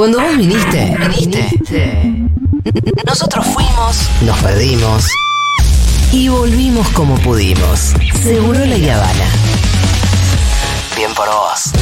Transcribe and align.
Cuando 0.00 0.18
vos 0.18 0.34
viniste, 0.34 0.96
viniste. 1.10 1.60
Nosotros 3.06 3.44
fuimos, 3.48 4.08
nos 4.22 4.38
perdimos 4.38 5.04
y 6.10 6.26
volvimos 6.28 6.88
como 6.92 7.16
pudimos. 7.16 7.92
Seguro 8.22 8.64
la 8.64 8.94
Habana. 8.94 9.30
Bien 10.96 11.12
por 11.12 11.28
vos. 11.28 11.72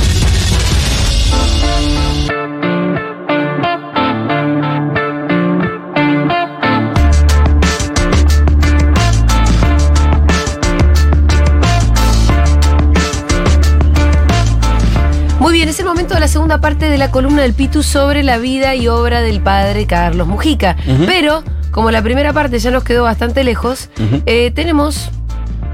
Momento 15.98 16.14
de 16.14 16.20
la 16.20 16.28
segunda 16.28 16.60
parte 16.60 16.88
de 16.88 16.96
la 16.96 17.10
columna 17.10 17.42
del 17.42 17.54
Pitu 17.54 17.82
sobre 17.82 18.22
la 18.22 18.38
vida 18.38 18.76
y 18.76 18.86
obra 18.86 19.20
del 19.20 19.40
padre 19.40 19.84
Carlos 19.88 20.28
Mujica. 20.28 20.76
Pero, 21.06 21.42
como 21.72 21.90
la 21.90 22.02
primera 22.02 22.32
parte 22.32 22.60
ya 22.60 22.70
nos 22.70 22.84
quedó 22.84 23.02
bastante 23.02 23.42
lejos, 23.42 23.90
eh, 24.24 24.52
tenemos 24.52 25.10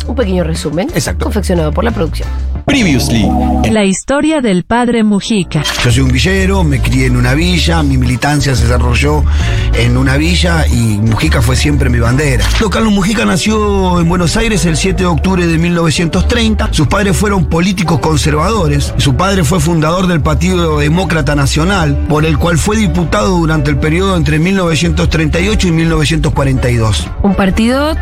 un 0.06 0.14
pequeño 0.14 0.42
resumen 0.42 0.88
Exacto. 0.94 1.26
confeccionado 1.26 1.72
por 1.72 1.84
la 1.84 1.90
producción. 1.90 2.26
Previously. 2.64 3.28
La 3.70 3.84
historia 3.84 4.40
del 4.40 4.64
padre 4.64 5.04
Mujica. 5.04 5.62
Yo 5.84 5.90
soy 5.90 6.02
un 6.02 6.10
villero, 6.10 6.64
me 6.64 6.80
crié 6.80 7.06
en 7.06 7.16
una 7.16 7.34
villa, 7.34 7.82
mi 7.82 7.98
militancia 7.98 8.54
se 8.54 8.62
desarrolló 8.62 9.22
en 9.74 9.96
una 9.96 10.16
villa 10.16 10.66
y 10.66 10.98
Mujica 10.98 11.42
fue 11.42 11.56
siempre 11.56 11.90
mi 11.90 11.98
bandera. 11.98 12.44
Don 12.60 12.70
Carlos 12.70 12.92
Mujica 12.92 13.24
nació 13.24 14.00
en 14.00 14.08
Buenos 14.08 14.36
Aires 14.36 14.64
el 14.64 14.76
7 14.76 15.02
de 15.02 15.06
octubre 15.06 15.46
de 15.46 15.58
1930. 15.58 16.72
Sus 16.72 16.86
padres 16.86 17.16
fueron 17.16 17.46
políticos 17.46 18.00
conservadores. 18.00 18.94
Su 18.96 19.14
padre 19.14 19.44
fue 19.44 19.60
fundador 19.60 20.06
del 20.06 20.20
Partido 20.20 20.78
Demócrata 20.78 21.34
Nacional, 21.34 22.06
por 22.08 22.24
el 22.24 22.38
cual 22.38 22.58
fue 22.58 22.76
diputado 22.76 23.36
durante 23.36 23.70
el 23.70 23.76
periodo 23.76 24.16
entre 24.16 24.38
1938 24.38 25.68
y 25.68 25.72
1942. 25.72 27.10
Un 27.22 27.34
partido 27.34 27.94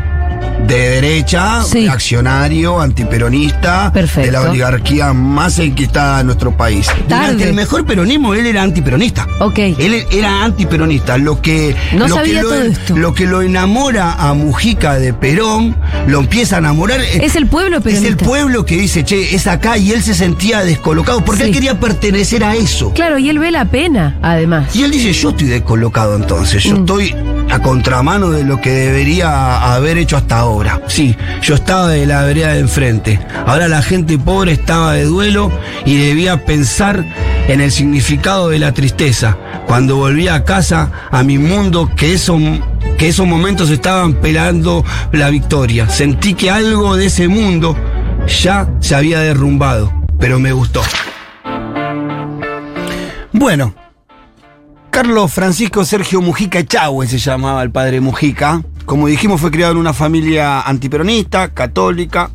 De 0.66 0.78
derecha, 0.90 1.62
Sí. 1.64 1.86
accionario, 1.86 2.80
antiperonista, 2.80 3.90
Perfecto. 3.92 4.26
de 4.26 4.32
la 4.32 4.40
oligarquía 4.42 5.12
más 5.12 5.58
enquistada 5.58 6.18
de 6.18 6.24
nuestro 6.24 6.56
país. 6.56 6.86
Durante 7.08 7.32
Tarde. 7.32 7.48
el 7.48 7.54
mejor 7.54 7.84
peronismo 7.84 8.32
él 8.34 8.46
era 8.46 8.62
antiperonista. 8.62 9.26
Ok. 9.40 9.58
Él 9.58 10.06
era 10.10 10.44
antiperonista. 10.44 11.18
Lo 11.18 11.42
que, 11.42 11.74
No 11.92 12.08
lo 12.08 12.14
sabía 12.14 12.36
que 12.36 12.42
lo, 12.42 12.48
todo 12.48 12.62
esto. 12.62 12.96
Lo 12.96 13.12
que 13.14 13.26
lo 13.26 13.42
enamora 13.42 14.12
a 14.14 14.32
Mujica 14.34 14.94
de 14.98 15.12
Perón, 15.12 15.76
lo 16.06 16.20
empieza 16.20 16.56
a 16.56 16.58
enamorar. 16.60 17.00
eh, 17.00 17.20
Es 17.24 17.36
el 17.36 17.46
pueblo 17.48 17.78
Es 17.78 17.82
peronista. 17.82 18.08
el 18.08 18.16
pueblo 18.16 18.64
que 18.64 18.76
dice, 18.76 19.04
che, 19.04 19.34
es 19.34 19.46
acá 19.46 19.76
y 19.76 19.92
él 19.92 20.02
se 20.02 20.14
sentía 20.14 20.60
descolocado 20.64 21.24
porque 21.24 21.42
Sí. 21.42 21.48
él 21.48 21.54
quería 21.54 21.78
pertenecer 21.80 22.44
a 22.44 22.54
eso. 22.54 22.92
Claro, 22.94 23.18
y 23.18 23.28
él 23.28 23.38
ve 23.38 23.50
la 23.50 23.64
pena, 23.66 24.16
además. 24.22 24.74
Y 24.74 24.84
él 24.84 24.90
dice, 24.90 25.12
yo 25.12 25.30
estoy 25.30 25.48
descolocado 25.48 26.16
entonces, 26.16 26.62
yo 26.62 26.76
Mm. 26.76 26.80
estoy 26.80 27.14
a 27.52 27.58
contramano 27.58 28.30
de 28.30 28.44
lo 28.44 28.62
que 28.62 28.70
debería 28.70 29.74
haber 29.74 29.98
hecho 29.98 30.16
hasta 30.16 30.38
ahora. 30.38 30.80
Sí, 30.86 31.14
yo 31.42 31.54
estaba 31.54 31.88
de 31.88 32.06
la 32.06 32.22
vereda 32.22 32.54
de 32.54 32.60
enfrente. 32.60 33.20
Ahora 33.46 33.68
la 33.68 33.82
gente 33.82 34.18
pobre 34.18 34.52
estaba 34.52 34.94
de 34.94 35.04
duelo 35.04 35.52
y 35.84 35.96
debía 35.96 36.46
pensar 36.46 37.04
en 37.48 37.60
el 37.60 37.70
significado 37.70 38.48
de 38.48 38.58
la 38.58 38.72
tristeza. 38.72 39.36
Cuando 39.66 39.96
volví 39.96 40.28
a 40.28 40.44
casa, 40.44 40.90
a 41.10 41.22
mi 41.22 41.36
mundo, 41.36 41.90
que 41.94 42.16
que 42.98 43.08
esos 43.08 43.26
momentos 43.26 43.68
estaban 43.68 44.14
pelando 44.14 44.82
la 45.12 45.28
victoria. 45.28 45.90
Sentí 45.90 46.32
que 46.32 46.50
algo 46.50 46.96
de 46.96 47.06
ese 47.06 47.28
mundo 47.28 47.76
ya 48.26 48.66
se 48.80 48.94
había 48.94 49.20
derrumbado, 49.20 49.92
pero 50.18 50.38
me 50.38 50.52
gustó. 50.52 50.80
Bueno, 53.32 53.74
Carlos 54.92 55.32
Francisco 55.32 55.86
Sergio 55.86 56.20
Mujica 56.20 56.58
Echagüe 56.58 57.06
se 57.06 57.16
llamaba 57.16 57.62
el 57.62 57.70
padre 57.70 58.02
Mujica. 58.02 58.62
Como 58.84 59.08
dijimos, 59.08 59.40
fue 59.40 59.50
criado 59.50 59.72
en 59.72 59.78
una 59.78 59.94
familia 59.94 60.60
antiperonista, 60.60 61.54
católica, 61.54 62.30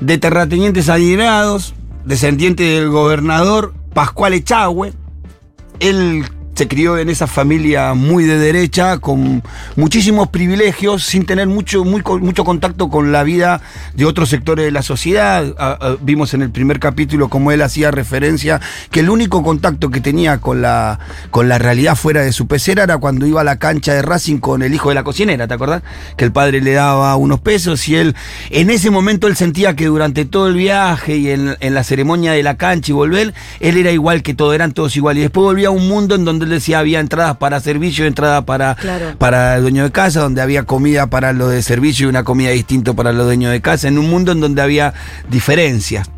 de 0.00 0.16
terratenientes 0.18 0.88
adinerados, 0.88 1.74
descendiente 2.04 2.62
del 2.62 2.90
gobernador 2.90 3.74
Pascual 3.92 4.34
Echagüe. 4.34 4.92
Él 5.80 6.24
se 6.54 6.68
crió 6.68 6.98
en 6.98 7.08
esa 7.08 7.26
familia 7.26 7.94
muy 7.94 8.24
de 8.24 8.38
derecha, 8.38 8.98
con 8.98 9.42
muchísimos 9.76 10.28
privilegios, 10.28 11.04
sin 11.04 11.26
tener 11.26 11.48
mucho, 11.48 11.84
mucho 11.84 12.44
contacto 12.44 12.88
con 12.88 13.10
la 13.10 13.24
vida 13.24 13.60
de 13.94 14.04
otros 14.04 14.28
sectores 14.28 14.64
de 14.64 14.70
la 14.70 14.82
sociedad. 14.82 15.54
Ah, 15.58 15.76
ah, 15.80 15.96
vimos 16.00 16.32
en 16.34 16.42
el 16.42 16.50
primer 16.50 16.78
capítulo 16.78 17.28
como 17.28 17.50
él 17.50 17.62
hacía 17.62 17.90
referencia 17.90 18.60
que 18.90 19.00
el 19.00 19.10
único 19.10 19.42
contacto 19.42 19.90
que 19.90 20.00
tenía 20.00 20.38
con 20.38 20.62
la, 20.62 21.00
con 21.30 21.48
la 21.48 21.58
realidad 21.58 21.96
fuera 21.96 22.22
de 22.22 22.32
su 22.32 22.46
pecera 22.46 22.84
era 22.84 22.98
cuando 22.98 23.26
iba 23.26 23.40
a 23.40 23.44
la 23.44 23.58
cancha 23.58 23.92
de 23.92 24.02
Racing 24.02 24.38
con 24.38 24.62
el 24.62 24.72
hijo 24.74 24.90
de 24.90 24.94
la 24.94 25.02
cocinera, 25.02 25.48
¿te 25.48 25.54
acordás? 25.54 25.82
Que 26.16 26.24
el 26.24 26.32
padre 26.32 26.60
le 26.60 26.72
daba 26.72 27.16
unos 27.16 27.40
pesos 27.40 27.88
y 27.88 27.96
él, 27.96 28.14
en 28.50 28.70
ese 28.70 28.90
momento 28.90 29.26
él 29.26 29.34
sentía 29.34 29.74
que 29.74 29.86
durante 29.86 30.24
todo 30.24 30.48
el 30.48 30.54
viaje 30.54 31.16
y 31.16 31.30
en, 31.30 31.56
en 31.58 31.74
la 31.74 31.82
ceremonia 31.82 32.32
de 32.32 32.42
la 32.42 32.56
cancha 32.56 32.92
y 32.92 32.94
volver, 32.94 33.34
él 33.58 33.76
era 33.76 33.90
igual 33.90 34.22
que 34.22 34.34
todo, 34.34 34.52
eran 34.54 34.72
todos 34.72 34.96
iguales. 34.96 35.20
Y 35.20 35.22
después 35.22 35.44
volvía 35.44 35.68
a 35.68 35.70
un 35.72 35.88
mundo 35.88 36.14
en 36.14 36.24
donde 36.24 36.43
él 36.44 36.50
decía 36.50 36.78
había 36.78 37.00
entradas 37.00 37.36
para 37.38 37.60
servicio, 37.60 38.06
entradas 38.06 38.44
para, 38.44 38.74
Claro. 38.76 39.18
para 39.18 39.56
el 39.56 39.62
dueño 39.62 39.82
de 39.84 39.90
casa, 39.92 40.20
donde 40.20 40.40
había 40.40 40.62
comida 40.62 41.08
para 41.08 41.32
los 41.32 41.50
de 41.50 41.62
servicio 41.62 42.06
y 42.06 42.10
una 42.10 42.22
comida 42.24 42.50
distinta 42.50 42.92
para 42.94 43.12
los 43.12 43.26
dueños 43.26 43.50
de 43.50 43.60
casa, 43.60 43.88
en 43.88 43.98
un 43.98 44.08
mundo 44.08 44.32
en 44.32 44.40
donde 44.40 44.62
había 44.62 44.94
diferencias. 45.30 46.08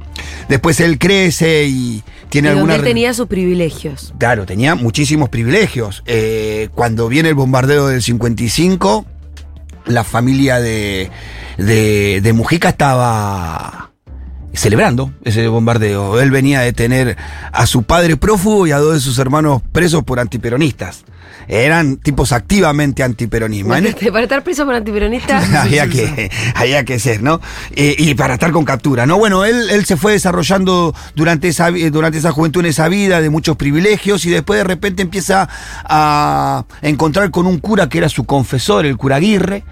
Después 0.49 0.81
él 0.81 0.99
crece 0.99 1.65
y 1.67 2.03
tiene 2.29 2.49
y 2.49 2.51
donde 2.51 2.61
alguna... 2.73 2.75
él 2.77 2.83
tenía 2.83 3.13
sus 3.15 3.27
privilegios. 3.27 4.15
Claro, 4.19 4.47
tenía 4.47 4.75
muchísimos 4.75 5.29
privilegios. 5.29 6.03
Eh, 6.07 6.69
cuando 6.75 7.09
viene 7.09 7.29
el 7.31 7.35
bombardeo 7.35 7.89
del 7.89 8.03
55, 8.03 9.05
la 9.87 10.05
familia 10.05 10.59
de, 10.61 11.11
de, 11.59 12.21
de 12.23 12.33
Mujica 12.33 12.71
estaba 12.71 13.91
celebrando 14.57 15.13
ese 15.25 15.49
bombardeo. 15.49 16.21
Él 16.21 16.31
venía 16.31 16.61
de 16.61 16.73
tener 16.73 17.17
a 17.53 17.67
su 17.67 17.83
padre 17.83 18.17
prófugo 18.17 18.67
y 18.67 18.73
a 18.73 18.79
dos 18.79 18.95
de 18.95 19.01
sus 19.01 19.19
hermanos 19.19 19.63
presos 19.73 20.03
por 20.03 20.19
antiperonistas. 20.19 21.05
Eran 21.49 21.97
tipos 21.97 22.33
activamente 22.33 23.03
antiperonismo. 23.03 23.75
En- 23.77 23.95
Para 24.13 24.23
estar 24.23 24.43
preso 24.43 24.65
por 24.65 24.75
antiperonista. 24.75 25.39
había, 25.63 25.89
que, 25.89 26.31
había 26.55 26.85
que 26.85 26.99
ser, 26.99 27.23
¿no? 27.23 27.41
Eh, 27.75 27.95
y 27.99 28.15
para 28.15 28.35
estar 28.35 28.51
con 28.53 28.65
captura, 28.65 29.07
¿no? 29.07 29.19
Bueno, 29.19 29.45
él, 29.45 29.71
él 29.71 29.85
se 29.85 29.97
fue 29.97 30.13
desarrollando 30.13 30.95
durante 31.15 31.49
esa, 31.49 31.71
durante 31.71 32.19
esa 32.19 32.33
juventud 32.33 32.61
en 32.61 32.67
esa 32.67 32.89
vida 32.89 33.21
de 33.21 33.31
muchos 33.31 33.57
privilegios 33.57 34.25
y 34.27 34.31
después 34.31 34.59
de 34.59 34.65
repente 34.65 35.03
empieza 35.03 35.49
a 35.85 36.65
encontrar 36.83 37.31
con 37.31 37.47
un 37.47 37.59
cura 37.59 37.89
que 37.89 37.99
era 37.99 38.09
su 38.09 38.25
confesor, 38.25 38.87
el 38.87 38.97
cura 38.97 39.17
Aguirre, 39.17 39.65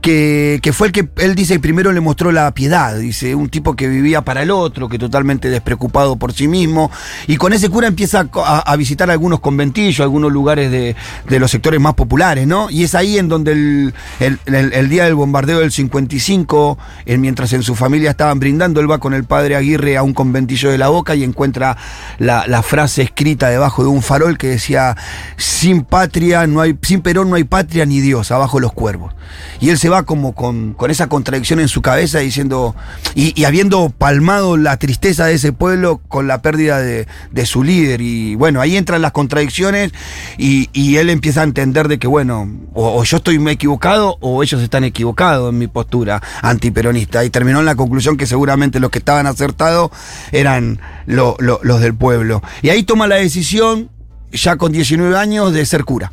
que, 0.00 0.60
que 0.62 0.72
fue 0.72 0.88
el 0.88 0.92
que 0.92 1.08
él 1.18 1.34
dice 1.34 1.58
primero 1.60 1.92
le 1.92 2.00
mostró 2.00 2.32
la 2.32 2.50
piedad, 2.52 2.96
dice, 2.96 3.34
un 3.34 3.48
tipo 3.48 3.74
que 3.74 3.88
vivía 3.88 4.22
para 4.22 4.42
el 4.42 4.50
otro, 4.50 4.88
que 4.88 4.98
totalmente 4.98 5.50
despreocupado 5.50 6.16
por 6.16 6.32
sí 6.32 6.48
mismo, 6.48 6.90
y 7.26 7.36
con 7.36 7.52
ese 7.52 7.68
cura 7.68 7.86
empieza 7.86 8.28
a 8.32 8.76
visitar 8.76 9.10
algunos 9.10 9.40
conventillos, 9.40 10.00
algunos 10.00 10.32
lugares 10.32 10.70
de, 10.70 10.96
de 11.28 11.38
los 11.38 11.50
sectores 11.50 11.80
más 11.80 11.94
populares, 11.94 12.46
¿no? 12.46 12.70
Y 12.70 12.84
es 12.84 12.94
ahí 12.94 13.18
en 13.18 13.28
donde 13.28 13.52
el, 13.52 13.94
el- 14.20 14.88
día 14.88 15.04
del 15.04 15.14
bombardeo 15.14 15.58
del 15.60 15.70
55, 15.72 16.78
eh, 17.04 17.18
mientras 17.18 17.52
en 17.52 17.62
su 17.62 17.74
familia 17.74 18.10
estaban 18.10 18.40
brindando, 18.40 18.80
él 18.80 18.90
va 18.90 18.98
con 18.98 19.12
el 19.14 19.24
padre 19.24 19.54
Aguirre 19.56 19.96
a 19.96 20.02
un 20.02 20.14
conventillo 20.14 20.70
de 20.70 20.78
la 20.78 20.88
boca 20.88 21.14
y 21.14 21.24
encuentra 21.24 21.76
la, 22.18 22.62
frase 22.62 23.02
escrita 23.02 23.48
debajo 23.48 23.82
de 23.82 23.88
un 23.88 24.02
farol 24.02 24.36
que 24.38 24.48
decía, 24.48 24.96
sin 25.36 25.82
patria 25.84 26.46
no 26.46 26.60
hay, 26.60 26.76
sin 26.82 27.00
Perón 27.02 27.30
no 27.30 27.36
hay 27.36 27.44
patria 27.44 27.84
ni 27.86 28.00
Dios, 28.00 28.30
abajo 28.30 28.60
los 28.60 28.72
cuervos. 28.72 29.14
Y 29.60 29.68
él 29.70 29.78
se 29.78 29.88
va 29.88 30.04
como 30.04 30.34
con, 30.34 30.72
con 30.74 30.90
esa 30.90 31.08
contradicción 31.08 31.60
en 31.60 31.68
su 31.68 31.82
cabeza 31.82 32.18
diciendo, 32.20 32.74
y, 33.14 33.38
y 33.40 33.44
habiendo 33.44 33.90
palmado 33.90 34.56
la 34.56 34.76
tristeza 34.78 35.26
de 35.26 35.34
ese 35.34 35.52
pueblo 35.52 36.00
con 36.08 36.26
la 36.26 36.40
pérdida 36.42 36.80
de, 36.80 37.06
de 37.30 37.46
su 37.46 37.62
líder. 37.62 38.00
Y 38.00 38.34
bueno, 38.36 38.60
ahí 38.60 38.76
entran 38.76 39.02
las 39.02 39.12
contradicciones 39.12 39.92
y 40.38 40.68
él 40.96 41.10
empieza 41.10 41.40
a 41.40 41.44
entender 41.44 41.88
de 41.88 41.98
que, 41.98 42.06
bueno, 42.06 42.50
o, 42.74 42.98
o 43.00 43.04
yo 43.04 43.18
estoy 43.18 43.36
equivocado 43.48 44.16
o 44.20 44.42
ellos 44.42 44.62
están 44.62 44.84
equivocados 44.84 45.50
en 45.52 45.58
mi 45.58 45.66
postura 45.66 46.22
antiperonista. 46.42 47.24
Y 47.24 47.30
terminó 47.30 47.60
en 47.60 47.66
la 47.66 47.74
conclusión 47.76 48.16
que 48.16 48.26
seguramente 48.26 48.80
los 48.80 48.90
que 48.90 48.98
estaban 48.98 49.26
acertados 49.26 49.90
eran 50.32 50.80
lo- 51.06 51.36
lo- 51.38 51.60
los 51.62 51.80
del 51.80 51.94
pueblo. 51.94 52.42
Y 52.62 52.70
ahí 52.70 52.82
toma 52.82 53.06
la 53.06 53.16
decisión, 53.16 53.90
ya 54.32 54.56
con 54.56 54.72
19 54.72 55.16
años, 55.16 55.52
de 55.52 55.64
ser 55.66 55.84
cura. 55.84 56.12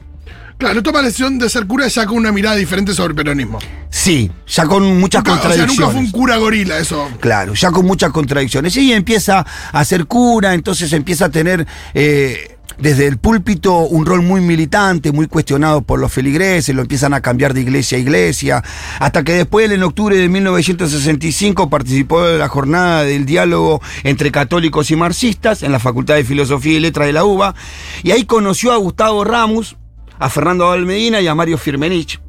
Claro, 0.57 0.81
toma 0.81 0.99
la 1.01 1.07
decisión 1.07 1.37
de 1.37 1.49
ser 1.49 1.67
cura 1.67 1.85
ya 1.89 2.05
con 2.05 2.15
una 2.15 2.31
mirada 2.31 2.55
diferente 2.55 2.93
sobre 2.93 3.09
el 3.09 3.15
peronismo. 3.15 3.59
Sí, 3.89 4.31
ya 4.47 4.65
con 4.65 4.83
muchas 4.99 5.19
Nunca, 5.21 5.31
o 5.31 5.35
sea, 5.35 5.41
contradicciones. 5.49 5.77
nunca 5.79 5.91
fue 5.91 5.99
un 5.99 6.11
cura 6.11 6.37
gorila, 6.37 6.77
eso. 6.79 7.09
Claro, 7.19 7.53
ya 7.55 7.71
con 7.71 7.85
muchas 7.85 8.11
contradicciones. 8.11 8.75
Y 8.77 8.93
empieza 8.93 9.45
a 9.73 9.83
ser 9.83 10.05
cura, 10.05 10.53
entonces 10.53 10.93
empieza 10.93 11.25
a 11.25 11.29
tener. 11.29 11.67
eh, 11.93 12.54
desde 12.77 13.07
el 13.07 13.17
púlpito 13.17 13.79
un 13.79 14.05
rol 14.05 14.21
muy 14.21 14.41
militante, 14.41 15.11
muy 15.11 15.27
cuestionado 15.27 15.81
por 15.81 15.99
los 15.99 16.11
feligreses, 16.11 16.75
lo 16.75 16.81
empiezan 16.81 17.13
a 17.13 17.21
cambiar 17.21 17.53
de 17.53 17.61
iglesia 17.61 17.97
a 17.97 18.01
iglesia, 18.01 18.63
hasta 18.99 19.23
que 19.23 19.33
después, 19.33 19.69
en 19.71 19.83
octubre 19.83 20.15
de 20.17 20.27
1965, 20.29 21.69
participó 21.69 22.23
de 22.23 22.37
la 22.37 22.47
jornada 22.47 23.03
del 23.03 23.25
diálogo 23.25 23.81
entre 24.03 24.31
católicos 24.31 24.91
y 24.91 24.95
marxistas 24.95 25.63
en 25.63 25.71
la 25.71 25.79
Facultad 25.79 26.15
de 26.15 26.23
Filosofía 26.23 26.73
y 26.77 26.79
Letras 26.79 27.07
de 27.07 27.13
la 27.13 27.23
UBA, 27.25 27.55
y 28.03 28.11
ahí 28.11 28.25
conoció 28.25 28.71
a 28.73 28.77
Gustavo 28.77 29.23
Ramos, 29.23 29.77
a 30.19 30.29
Fernando 30.29 30.67
Valmedina 30.67 31.21
y 31.21 31.27
a 31.27 31.35
Mario 31.35 31.57
Firmenich. 31.57 32.19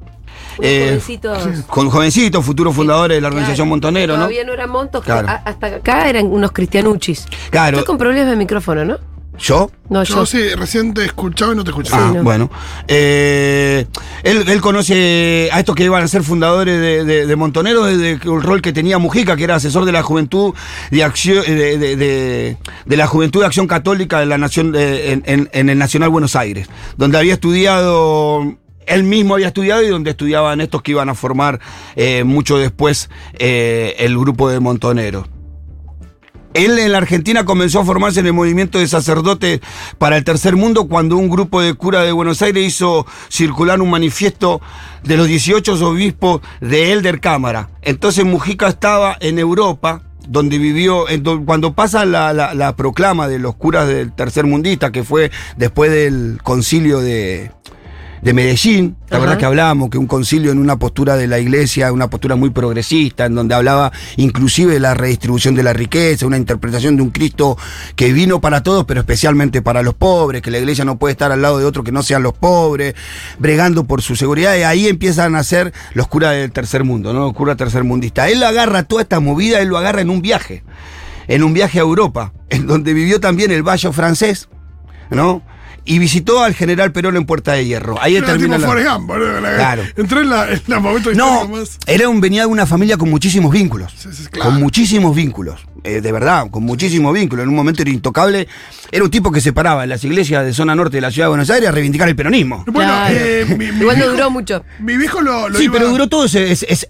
Eh, 0.58 0.87
jovencitos. 0.87 1.64
con 1.66 1.90
jovencitos, 1.90 2.42
futuros 2.42 2.75
fundadores 2.75 3.19
de 3.19 3.20
la 3.20 3.28
organización 3.28 3.66
Claro, 3.66 3.70
Montonero, 3.70 4.12
¿no? 4.14 4.20
Todavía 4.20 4.44
no 4.44 4.54
eran 4.54 4.70
montos, 4.70 5.04
Claro. 5.04 5.28
hasta 5.44 5.66
acá 5.66 6.08
eran 6.08 6.26
unos 6.26 6.52
cristianuchis. 6.52 7.26
Claro. 7.50 7.76
Estoy 7.76 7.87
con 7.87 7.99
problemas 7.99 8.31
de 8.31 8.37
micrófono, 8.37 8.84
¿no? 8.84 9.15
¿Yo? 9.38 9.71
No, 9.91 10.03
yo. 10.03 10.15
Yo 10.17 10.27
sí, 10.27 10.38
recién 10.55 10.94
te 10.94 11.05
escuchaba 11.05 11.53
y 11.53 11.56
no 11.56 11.62
te 11.65 11.71
escuchaba. 11.71 12.09
Ah, 12.09 12.12
no. 12.15 12.23
bueno. 12.23 12.50
Eh, 12.88 13.87
él, 14.23 14.44
él 14.49 14.61
conoce 14.61 15.50
a 15.53 15.61
estos 15.61 15.75
que 15.77 15.85
iban 15.85 16.03
a 16.03 16.09
ser 16.09 16.23
fundadores 16.23 16.81
de, 16.81 17.05
de- 17.05 17.27
de 17.27 17.37
Montonero 17.37 17.85
desde 17.85 18.12
el 18.12 18.43
rol 18.43 18.62
que 18.62 18.73
tenía 18.73 18.99
Mujica, 18.99 19.37
que 19.37 19.44
era 19.44 19.56
asesor 19.56 19.85
de 19.85 19.93
la 19.93 20.03
juventud 20.03 20.55
de 20.91 21.05
acción 21.05 21.44
de, 21.44 21.77
de- 21.79 21.97
de- 21.97 22.56
de 22.87 22.97
la 22.97 23.06
juventud 23.06 23.41
de 23.41 23.47
acción 23.47 23.67
católica 23.67 24.19
de 24.21 24.27
la 24.27 24.38
nación 24.38 24.73
de- 24.73 25.12
en, 25.12 25.23
en- 25.27 25.50
en 25.53 25.69
el 25.69 25.79
Nacional 25.79 26.09
Buenos 26.09 26.35
Aires, 26.35 26.69
donde 26.97 27.19
había 27.19 27.35
estudiado. 27.35 28.56
Él 28.87 29.03
mismo 29.03 29.35
había 29.35 29.49
estudiado 29.49 29.83
y 29.83 29.88
donde 29.88 30.11
estudiaban 30.11 30.61
estos 30.61 30.81
que 30.81 30.93
iban 30.93 31.09
a 31.09 31.15
formar 31.17 31.59
eh, 31.97 32.23
mucho 32.23 32.56
después 32.56 33.11
eh, 33.37 33.97
el 33.99 34.17
grupo 34.17 34.49
de 34.49 34.61
Montonero. 34.61 35.27
Él 36.56 36.79
en 36.79 36.93
la 36.93 36.99
Argentina 36.99 37.44
comenzó 37.44 37.81
a 37.81 37.85
formarse 37.85 38.20
en 38.20 38.26
el 38.26 38.32
movimiento 38.32 38.79
de 38.79 38.88
sacerdotes 38.88 39.61
para 39.99 40.17
el 40.17 40.25
tercer 40.25 40.56
mundo 40.56 40.88
cuando 40.88 41.17
un 41.17 41.29
grupo 41.29 41.61
de 41.61 41.75
curas 41.75 42.05
de 42.05 42.12
Buenos 42.12 42.41
Aires 42.43 42.67
hizo 42.67 43.06
circular 43.29 43.81
un 43.81 43.91
manifiesto 43.91 44.61
de 45.05 45.17
los 45.17 45.29
18 45.29 45.75
obispos 45.87 46.41
de 46.61 46.93
Elder 46.93 47.20
Cámara. 47.20 47.69
Entonces 47.82 48.25
Mujica 48.25 48.69
estaba 48.69 49.17
en 49.20 49.38
Europa, 49.38 50.03
donde 50.29 50.58
vivió, 50.58 51.05
cuando 51.44 51.75
pasa 51.75 52.05
la, 52.05 52.32
la- 52.32 52.55
la 52.55 52.75
proclama 52.75 53.29
de 53.29 53.38
los 53.38 53.55
curas 53.55 53.87
del 53.87 54.12
tercer 54.12 54.44
mundista, 54.47 54.91
que 54.91 55.05
fue 55.05 55.31
después 55.56 55.91
del 55.91 56.41
concilio 56.43 57.00
de, 57.00 57.52
de 58.22 58.32
Medellín, 58.32 58.96
la 59.08 59.16
Ajá. 59.16 59.26
verdad 59.26 59.38
que 59.38 59.44
hablábamos 59.44 59.90
que 59.90 59.98
un 59.98 60.06
concilio 60.06 60.50
en 60.50 60.58
una 60.58 60.78
postura 60.78 61.16
de 61.16 61.26
la 61.26 61.38
iglesia, 61.38 61.92
una 61.92 62.08
postura 62.08 62.36
muy 62.36 62.50
progresista, 62.50 63.26
en 63.26 63.34
donde 63.34 63.54
hablaba 63.54 63.92
inclusive 64.16 64.74
de 64.74 64.80
la 64.80 64.94
redistribución 64.94 65.54
de 65.54 65.62
la 65.62 65.72
riqueza, 65.72 66.26
una 66.26 66.36
interpretación 66.36 66.96
de 66.96 67.02
un 67.02 67.10
Cristo 67.10 67.56
que 67.94 68.12
vino 68.12 68.40
para 68.40 68.62
todos, 68.62 68.84
pero 68.84 69.00
especialmente 69.00 69.62
para 69.62 69.82
los 69.82 69.94
pobres, 69.94 70.42
que 70.42 70.50
la 70.50 70.58
iglesia 70.58 70.84
no 70.84 70.98
puede 70.98 71.12
estar 71.12 71.30
al 71.32 71.42
lado 71.42 71.58
de 71.58 71.64
otro 71.64 71.84
que 71.84 71.92
no 71.92 72.02
sean 72.02 72.22
los 72.22 72.32
pobres, 72.32 72.94
bregando 73.38 73.84
por 73.84 74.02
su 74.02 74.16
seguridad, 74.16 74.56
y 74.56 74.62
ahí 74.62 74.88
empiezan 74.88 75.34
a 75.36 75.42
ser 75.42 75.72
los 75.94 76.08
curas 76.08 76.32
del 76.32 76.52
tercer 76.52 76.84
mundo, 76.84 77.12
¿no? 77.12 77.20
Los 77.20 77.32
curas 77.34 77.56
tercermundistas. 77.56 78.30
Él 78.30 78.42
agarra 78.42 78.82
toda 78.82 79.02
esta 79.02 79.20
movida, 79.20 79.60
él 79.60 79.68
lo 79.68 79.78
agarra 79.78 80.00
en 80.00 80.10
un 80.10 80.22
viaje, 80.22 80.64
en 81.28 81.42
un 81.42 81.52
viaje 81.52 81.78
a 81.78 81.82
Europa, 81.82 82.32
en 82.50 82.66
donde 82.66 82.94
vivió 82.94 83.20
también 83.20 83.50
el 83.50 83.62
Valle 83.62 83.92
francés, 83.92 84.48
¿no? 85.10 85.42
Y 85.87 85.99
visitó 85.99 86.43
al 86.43 86.55
general 86.55 86.93
Perón 86.93 87.17
en 87.17 87.25
Puerta 87.25 87.53
de 87.53 87.65
Hierro. 87.65 87.97
Ahí 88.03 88.17
Era 88.17 88.27
termina 88.27 88.56
tipo 88.56 88.61
la... 88.62 88.67
Forrest 88.69 88.91
Gump. 88.91 89.11
La- 89.43 89.55
Claro. 89.56 89.83
Entró 89.97 90.21
en 90.21 90.29
la, 90.31 90.50
en 90.50 90.61
la 90.67 90.81
momento 90.81 91.12
No, 91.15 91.49
más. 91.49 91.79
era 91.87 92.09
un 92.09 92.21
venía 92.21 92.43
de 92.43 92.47
una 92.49 92.67
familia 92.67 92.97
con 92.99 93.09
muchísimos 93.09 93.53
vínculos. 93.53 93.93
Sí, 93.97 94.09
sí, 94.12 94.25
claro. 94.31 94.50
Con 94.50 94.61
muchísimos 94.61 95.15
vínculos. 95.17 95.61
eh, 95.85 96.00
de 96.00 96.12
verdad, 96.12 96.49
con 96.50 96.65
muchísimos 96.65 97.15
vínculos. 97.15 97.44
En 97.44 97.49
un 97.50 97.55
momento 97.55 97.83
era 97.83 97.91
intocable. 97.93 98.49
Era 98.91 99.05
un 99.05 99.11
tipo 99.11 99.31
que 99.31 99.41
se 99.41 99.53
paraba 99.53 99.85
en 99.85 99.91
las 99.91 100.03
iglesias 100.05 100.44
de 100.44 100.53
zona 100.53 100.75
norte 100.75 100.97
de 100.97 101.00
la 101.00 101.11
ciudad 101.12 101.27
de 101.27 101.31
Buenos 101.31 101.50
Aires 101.50 101.69
a 101.69 101.73
reivindicar 101.73 102.09
el 102.09 102.17
peronismo. 102.17 102.65
Bueno, 102.67 102.91
Claro. 102.93 103.15
eh, 103.17 103.44
mi, 103.56 103.71
mi 103.73 103.81
Igual 103.81 103.99
no 104.00 104.09
duró 104.09 104.31
mucho. 104.31 104.65
Mi 104.81 104.97
viejo 104.97 105.21
lo, 105.21 105.49
lo 105.49 105.56
Sí, 105.59 105.65
iba- 105.65 105.75
pero 105.75 105.88
duró 105.91 106.09
todo 106.09 106.25
ese, 106.25 106.50
ese- 106.50 106.88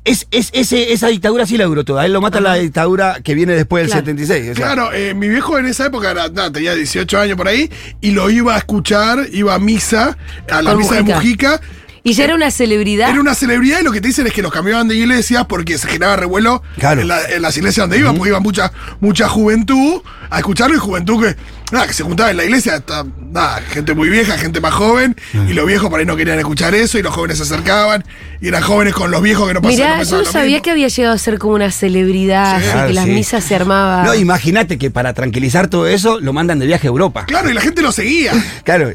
esa 0.93 1.09
dictadura 1.09 1.47
sí 1.47 1.57
la 1.57 1.65
duró 1.65 1.85
toda. 1.85 2.05
Él 2.07 2.13
lo 2.13 2.21
mata 2.21 2.41
la 2.41 2.55
dictadura 2.55 3.19
que 3.23 3.35
viene 3.35 3.55
después 3.55 3.83
del 3.83 3.91
Claro. 3.91 4.07
76. 4.07 4.51
o 4.51 4.55
sea. 4.55 4.65
Claro, 4.67 4.93
eh, 4.93 5.15
mi 5.15 5.29
viejo 5.29 5.59
en 5.59 5.67
esa 5.67 5.87
época 5.87 6.11
era, 6.11 6.29
nada, 6.29 6.51
tenía 6.53 6.75
18 6.75 7.19
años 7.21 7.37
por 7.37 7.49
ahí 7.49 7.71
y 8.01 8.11
lo 8.13 8.31
iba 8.31 8.55
a 8.55 8.59
escuchar, 8.59 8.86
iba 9.33 9.55
a 9.55 9.59
misa, 9.59 10.17
a 10.51 10.63
la 10.63 10.75
misa 10.75 10.97
de 10.97 11.03
Mujica. 11.03 11.61
Y 12.09 12.13
ya 12.13 12.23
era 12.25 12.37
una 12.37 12.53
celebridad. 12.53 13.11
Era 13.11 13.21
una 13.21 13.35
celebridad 13.35 13.81
y 13.81 13.83
lo 13.85 13.91
que 13.91 14.01
te 14.01 14.07
dicen 14.07 14.29
es 14.29 14.33
que 14.33 14.41
los 14.41 14.53
cambiaban 14.53 14.87
de 14.87 14.95
iglesias 14.95 15.45
porque 15.49 15.77
se 15.77 15.89
generaba 15.89 16.15
revuelo 16.15 16.63
Claro. 16.79 17.01
en, 17.01 17.09
la- 17.09 17.25
en 17.25 17.43
las 17.43 17.57
iglesias 17.57 17.83
donde 17.85 17.99
iban, 17.99 18.15
porque 18.15 18.29
iba 18.31 18.39
mucha, 18.39 18.71
mucha 19.01 19.29
juventud 19.29 20.03
a 20.31 20.39
escucharlo 20.39 20.77
y 20.77 20.79
juventud 20.79 21.21
que, 21.25 21.37
nada, 21.73 21.87
que 21.89 21.93
se 21.95 22.05
juntaba 22.05 22.31
en 22.31 22.37
la 22.37 22.45
iglesia, 22.45 22.77
hasta, 22.77 23.05
nada, 23.33 23.61
gente 23.71 23.93
muy 23.95 24.09
vieja, 24.09 24.39
gente 24.39 24.61
más 24.61 24.73
joven, 24.75 25.17
y 25.49 25.53
los 25.53 25.67
viejos 25.67 25.91
por 25.91 25.99
ahí 25.99 26.07
no 26.07 26.17
querían 26.17 26.39
escuchar 26.39 26.77
eso 26.77 26.97
y 26.97 27.03
los 27.03 27.13
jóvenes 27.13 27.39
se 27.39 27.43
acercaban 27.43 28.05
y 28.41 28.47
eran 28.49 28.63
jóvenes 28.63 28.95
con 28.95 29.11
los 29.11 29.21
viejos 29.21 29.49
que 29.49 29.55
no 29.55 29.63
pasaban. 29.63 29.99
Mirá, 29.99 30.03
yo 30.05 30.19
no 30.19 30.25
sabía 30.31 30.61
que 30.63 30.71
había 30.71 30.87
llegado 30.87 31.13
a 31.15 31.19
ser 31.19 31.39
como 31.41 31.55
una 31.55 31.73
celebridad, 31.73 32.59
Sí. 32.61 32.63
así 32.63 32.71
Claro, 32.73 32.87
que 32.89 32.95
las 32.95 33.05
sí. 33.07 33.11
misas 33.11 33.43
se 33.45 33.55
armaban. 33.57 34.07
No, 34.07 34.15
imagínate 34.15 34.79
que 34.79 34.93
para 34.93 35.13
tranquilizar 35.13 35.67
todo 35.67 35.89
eso 35.89 36.21
lo 36.21 36.33
mandan 36.33 36.61
de 36.61 36.67
viaje 36.67 36.87
a 36.87 36.91
Europa. 36.91 37.25
Claro, 37.27 37.51
y 37.51 37.55
la 37.55 37.61
gente 37.61 37.83
lo 37.83 37.91
seguía. 37.91 38.33
Claro, 38.65 38.91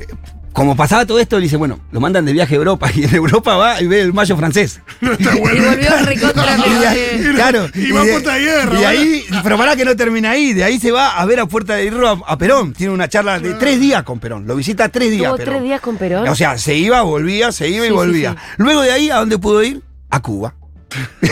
como 0.54 0.76
pasaba 0.76 1.06
todo 1.06 1.20
esto, 1.20 1.40
dice, 1.40 1.56
bueno, 1.58 1.80
lo 1.92 2.00
mandan 2.00 2.26
de 2.26 2.34
viaje 2.34 2.56
a 2.56 2.58
Europa 2.58 2.90
y 2.96 3.04
en 3.06 3.16
Europa 3.16 3.56
va 3.56 3.82
y 3.82 3.88
ve 3.88 4.02
el 4.02 4.14
mayo 4.14 4.36
francés. 4.38 4.82
No 5.02 5.14
está 5.14 5.36
bueno. 5.36 5.58
Y 5.64 5.66
volvió 5.66 5.98
recontra, 6.06 6.58
Y 6.68 6.86
ahí- 6.86 6.98
eh, 7.00 7.32
claro, 7.36 7.68
y 7.74 7.92
va 7.92 8.02
a 8.02 8.06
Puerta 8.06 8.34
de 8.34 8.42
Hierro, 8.42 8.80
Y 8.80 8.84
ahí, 8.84 9.24
pero 9.44 9.58
pará 9.58 9.76
que 9.76 9.86
no 9.86 9.96
termina 9.96 10.32
ahí, 10.32 10.54
de 10.54 10.64
ahí 10.64 10.80
se 10.80 10.92
va 10.92 11.20
a 11.20 11.26
ver 11.26 11.40
a 11.40 11.46
Puerta 11.46 11.76
de 11.76 11.84
Hierro 11.84 12.08
a, 12.10 12.20
a 12.34 12.38
Perón. 12.38 12.74
Tiene 12.74 12.94
una 12.94 13.08
charla 13.08 13.40
de 13.40 13.54
tres 13.56 13.80
días 13.80 14.04
con 14.04 14.20
Perón, 14.20 14.46
lo 14.48 14.56
visita 14.56 14.90
tres 14.90 15.12
días. 15.12 15.32
Perón. 15.34 15.54
tres 15.54 15.64
días 15.64 15.82
con 15.82 15.98
Perón. 15.98 16.28
O 16.28 16.36
sea, 16.36 16.58
se 16.58 16.76
iba, 16.76 17.02
volvía, 17.02 17.52
se 17.52 17.70
iba 17.70 17.82
Sí, 17.84 17.88
y 17.88 17.90
sí, 17.90 17.94
volvía. 17.94 18.32
sí. 18.32 18.38
Luego 18.58 18.82
de 18.82 18.92
ahí, 18.92 19.10
¿a 19.10 19.18
dónde 19.18 19.38
pudo 19.38 19.64
ir? 19.64 19.82
A 20.10 20.22
Cuba. 20.22 20.54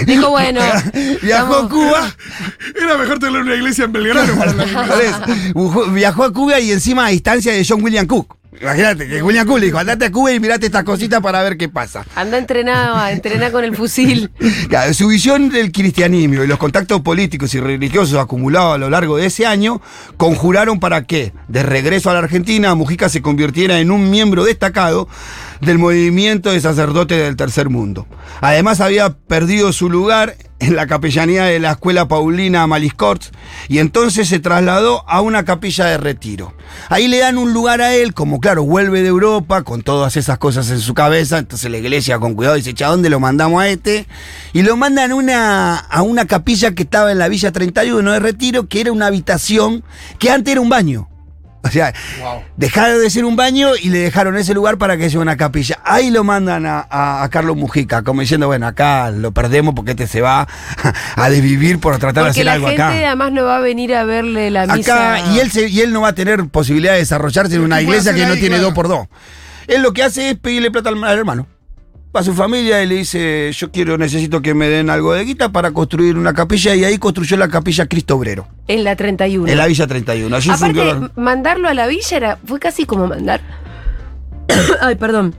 Dijo, 0.06 0.30
bueno. 0.30 0.62
Viajó 1.22 1.56
a. 1.56 1.70
Cuba. 1.70 2.16
Era 2.82 2.98
mejor 2.98 3.20
tener 3.20 3.42
una 3.42 3.56
iglesia 3.56 3.86
en 3.86 3.92
Belgrano 3.94 4.34
para 4.36 4.52
eso. 5.04 5.92
Viajó- 5.92 6.24
a 6.26 6.34
Cuba 6.34 6.60
y 6.60 6.72
encima 6.72 7.06
a 7.06 7.10
distancia 7.10 7.52
de 7.54 7.66
John 7.68 7.84
William 7.84 8.06
Cook. 8.08 8.36
Imagínate 8.62 9.08
que 9.08 9.22
William 9.24 9.48
Cook 9.48 9.60
le 9.60 9.68
dijo, 9.68 9.78
andate 9.78 10.06
a 10.06 10.12
Cuba 10.12 10.34
y 10.34 10.40
mirate 10.40 10.66
estas 10.66 10.84
cositas 10.84 11.22
para 11.22 11.42
ver 11.44 11.56
qué 11.56 11.70
pasa. 11.70 12.04
Anda 12.16 12.38
entrenado, 12.38 13.08
entrena 13.08 13.52
con 13.52 13.64
el 13.64 13.74
fusil. 13.76 14.32
Claro, 14.70 14.94
su 14.94 15.08
visión 15.08 15.50
del 15.50 15.72
cristianismo 15.72 16.44
y 16.44 16.48
los 16.48 16.58
contactos 16.60 17.02
políticos 17.02 17.54
y 17.56 17.60
religiosos 17.62 18.20
acumulados 18.20 18.76
a 18.76 18.78
lo 18.78 18.90
largo 18.90 19.16
de 19.18 19.28
ese 19.28 19.46
año 19.46 19.82
conjuraron 20.18 20.80
para 20.80 21.06
que, 21.06 21.32
de 21.48 21.64
regreso 21.64 22.10
a 22.10 22.14
la 22.14 22.20
Argentina, 22.20 22.76
Mujica 22.76 23.08
se 23.10 23.22
convirtiera 23.22 23.80
en 23.80 23.92
un 23.92 24.10
miembro 24.12 24.44
destacado 24.44 25.08
del 25.62 25.78
movimiento 25.78 26.52
de 26.52 26.62
sacerdotes 26.62 27.18
del 27.18 27.36
tercer 27.36 27.70
mundo. 27.70 28.08
Además 28.42 28.82
había 28.82 29.10
perdido 29.10 29.74
su 29.74 29.90
lugar 29.90 30.36
en 30.60 30.76
la 30.76 30.88
capellanía 30.88 31.46
de 31.46 31.60
la 31.60 31.72
escuela 31.72 32.08
Paulina 32.08 32.68
Maliscorts 32.68 33.32
y 33.68 33.80
entonces 33.80 34.28
se 34.28 34.40
trasladó 34.40 35.08
a 35.08 35.22
una 35.22 35.46
capilla 35.46 35.86
de 35.86 35.98
retiro. 35.98 36.54
Ahí 36.90 37.08
le 37.08 37.20
dan 37.20 37.38
un 37.38 37.54
lugar 37.54 37.82
a 37.82 37.94
él, 37.96 38.14
como 38.14 38.40
claro, 38.40 38.64
vuelve 38.64 39.02
de 39.02 39.08
Europa 39.08 39.64
con 39.64 39.82
todas 39.82 40.18
esas 40.18 40.38
cosas 40.38 40.70
en 40.70 40.80
su 40.80 40.94
cabeza, 40.94 41.38
entonces 41.38 41.72
la 41.72 41.78
iglesia 41.78 42.20
con 42.20 42.36
cuidado 42.36 42.56
dice, 42.56 42.74
"Che, 42.74 42.84
¿a 42.84 42.90
dónde 42.90 43.10
lo 43.10 43.20
mandamos 43.20 43.62
a 43.62 43.70
este? 43.70 44.06
Y 44.54 44.62
lo 44.62 44.76
mandan 44.76 45.14
una, 45.14 45.78
a 45.78 46.02
una 46.02 46.26
capilla 46.26 46.74
que 46.74 46.84
estaba 46.84 47.12
en 47.12 47.20
la 47.20 47.30
Villa 47.30 47.52
31 47.52 48.12
de 48.12 48.20
Retiro, 48.20 48.68
que 48.68 48.82
era 48.82 48.92
una 48.92 49.08
habitación 49.08 49.84
que 50.20 50.30
antes 50.30 50.52
era 50.52 50.62
un 50.62 50.70
baño. 50.70 51.10
O 51.62 51.70
sea, 51.70 51.94
dejaron 52.56 53.02
de 53.02 53.10
ser 53.10 53.26
un 53.26 53.36
baño 53.36 53.72
y 53.76 53.90
le 53.90 54.00
dejaron 54.00 54.38
ese 54.38 54.54
lugar 54.54 54.78
para 54.78 54.96
que 54.98 55.10
sea 55.10 55.20
una 55.20 55.36
capilla. 55.36 55.80
Ahí 55.84 56.10
lo 56.10 56.24
mandan 56.24 56.66
a, 56.66 56.88
a- 56.90 57.22
a 57.24 57.30
Carlos 57.30 57.58
Mujica, 57.58 58.02
como 58.04 58.22
diciendo, 58.22 58.48
bueno, 58.48 58.66
acá 58.66 59.12
lo 59.12 59.32
perdemos 59.34 59.76
porque 59.76 59.92
este 59.92 60.08
se 60.08 60.22
va 60.22 60.48
a 61.16 61.30
desvivir 61.30 61.80
por 61.80 61.98
tratar 62.00 62.24
de 62.24 62.30
hacer 62.30 62.46
la 62.46 62.54
algo 62.54 62.68
gente 62.68 62.82
acá. 62.82 62.94
además 62.94 63.32
no 63.34 63.44
va 63.44 63.58
a 63.58 63.60
venir 63.60 63.94
a 63.94 64.04
verle 64.06 64.50
la 64.52 64.68
misa. 64.68 65.16
Acá, 65.18 65.32
y 65.34 65.40
él, 65.40 65.52
se- 65.52 65.68
y 65.68 65.82
él 65.82 65.92
no 65.92 66.02
va 66.02 66.10
a 66.10 66.16
tener 66.16 66.48
posibilidad 66.48 66.94
de 66.94 67.00
desarrollarse 67.00 67.56
en 67.56 67.62
una 67.62 67.80
¿Qué 67.80 67.86
puede 67.86 68.00
iglesia 68.00 68.14
que 68.20 68.26
no 68.30 68.40
tiene 68.40 68.58
dos 68.60 68.74
por 68.74 68.88
dos. 68.88 69.08
Él 69.68 69.82
lo 69.82 69.92
que 69.94 70.04
hace 70.04 70.32
es 70.32 70.38
pedirle 70.40 70.72
plata 70.72 70.90
al 70.90 71.18
hermano. 71.18 71.46
A 72.12 72.24
su 72.24 72.34
familia 72.34 72.82
y 72.84 72.88
le 72.88 72.96
dice, 72.96 73.52
yo 73.54 73.72
quiero, 73.72 73.96
necesito 73.98 74.42
que 74.42 74.56
me 74.56 74.68
den 74.68 74.90
algo 74.90 75.14
de 75.14 75.24
guita 75.26 75.52
para 75.52 75.72
construir 75.72 76.18
una 76.18 76.34
capilla 76.34 76.74
y 76.74 76.84
ahí 76.84 76.98
construyó 76.98 77.38
la 77.38 77.48
capilla 77.50 77.86
Cristo 77.86 78.16
Obrero, 78.16 78.48
En 78.68 78.84
la 78.84 78.96
31. 78.96 79.48
en 79.48 79.56
la 79.58 79.68
Villa 79.68 79.86
31. 79.86 80.36
Allí 80.36 80.50
Aparte, 80.50 80.86
la- 80.86 81.12
mandarlo 81.16 81.68
a 81.70 81.74
la 81.76 81.86
villa 81.86 82.18
era, 82.18 82.40
fue 82.44 82.60
casi 82.60 82.86
como 82.86 83.06
mandar. 83.08 83.42
Ay, 84.82 84.96
perdón. 84.96 85.36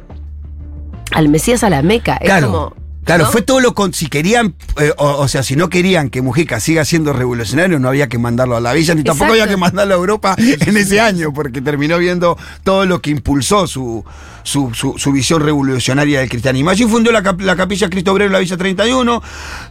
Al 1.11 1.29
Mesías 1.29 1.65
a 1.65 1.71
la 1.71 1.83
Meca. 1.83 2.17
Es 2.19 2.45
como. 2.45 2.73
Claro, 3.11 3.25
¿no? 3.25 3.31
fue 3.33 3.43
todo 3.43 3.61
lo 3.61 3.75
con. 3.75 3.93
Si 3.93 4.07
querían, 4.09 4.55
eh, 4.81 4.93
o, 4.97 5.07
o 5.19 5.29
sea, 5.29 5.43
si 5.43 5.57
no 5.57 5.69
querían 5.69 6.11
que 6.11 6.23
Mujica 6.23 6.61
siga 6.61 6.85
siendo 6.85 7.13
revolucionario, 7.13 7.79
no 7.79 7.89
había 7.89 8.09
que 8.09 8.19
mandarlo 8.19 8.57
a 8.57 8.61
la 8.61 8.73
villa, 8.73 8.95
ni 8.95 9.03
tampoco 9.05 9.33
Exacto. 9.33 9.43
había 9.43 9.55
que 9.55 9.61
mandarlo 9.61 9.95
a 9.95 9.97
Europa 9.97 10.35
en 10.39 10.77
ese 10.77 11.01
año, 11.01 11.33
porque 11.33 11.61
terminó 11.61 11.99
viendo 11.99 12.39
todo 12.65 12.87
lo 12.87 13.01
que 13.01 13.11
impulsó 13.11 13.67
su, 13.67 14.05
su, 14.43 14.73
su- 14.75 14.95
su 14.99 15.13
visión 15.13 15.43
revolucionaria 15.43 16.21
del 16.21 16.29
cristianismo. 16.29 16.71
Allí 16.71 16.85
fundó 16.85 17.11
la 17.13 17.23
capilla 17.57 17.89
Cristo 17.91 18.13
Obrero 18.13 18.27
en 18.29 18.33
la 18.33 18.39
Villa 18.39 18.57
31, 18.57 19.23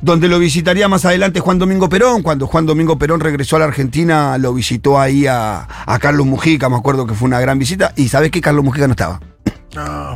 donde 0.02 0.28
lo 0.28 0.38
visitaría 0.40 0.88
más 0.88 1.06
adelante 1.06 1.40
Juan 1.40 1.60
Domingo 1.60 1.88
Perón. 1.90 2.22
Cuando 2.22 2.46
Juan 2.48 2.66
Domingo 2.66 2.98
Perón 3.00 3.20
regresó 3.20 3.56
a 3.56 3.60
la 3.60 3.66
Argentina, 3.66 4.38
lo 4.38 4.54
visitó 4.54 5.00
ahí 5.00 5.28
a, 5.28 5.68
a 5.86 6.00
Carlos 6.00 6.28
Mujica, 6.28 6.70
me 6.70 6.76
acuerdo 6.76 7.08
que 7.08 7.14
fue 7.14 7.28
una 7.28 7.40
gran 7.40 7.58
visita. 7.58 7.94
Y 7.96 8.10
sabes 8.10 8.32
que 8.32 8.42
Carlos 8.42 8.64
Mujica 8.66 8.88
no 8.88 8.92
estaba. 8.94 9.20
No. 9.76 10.16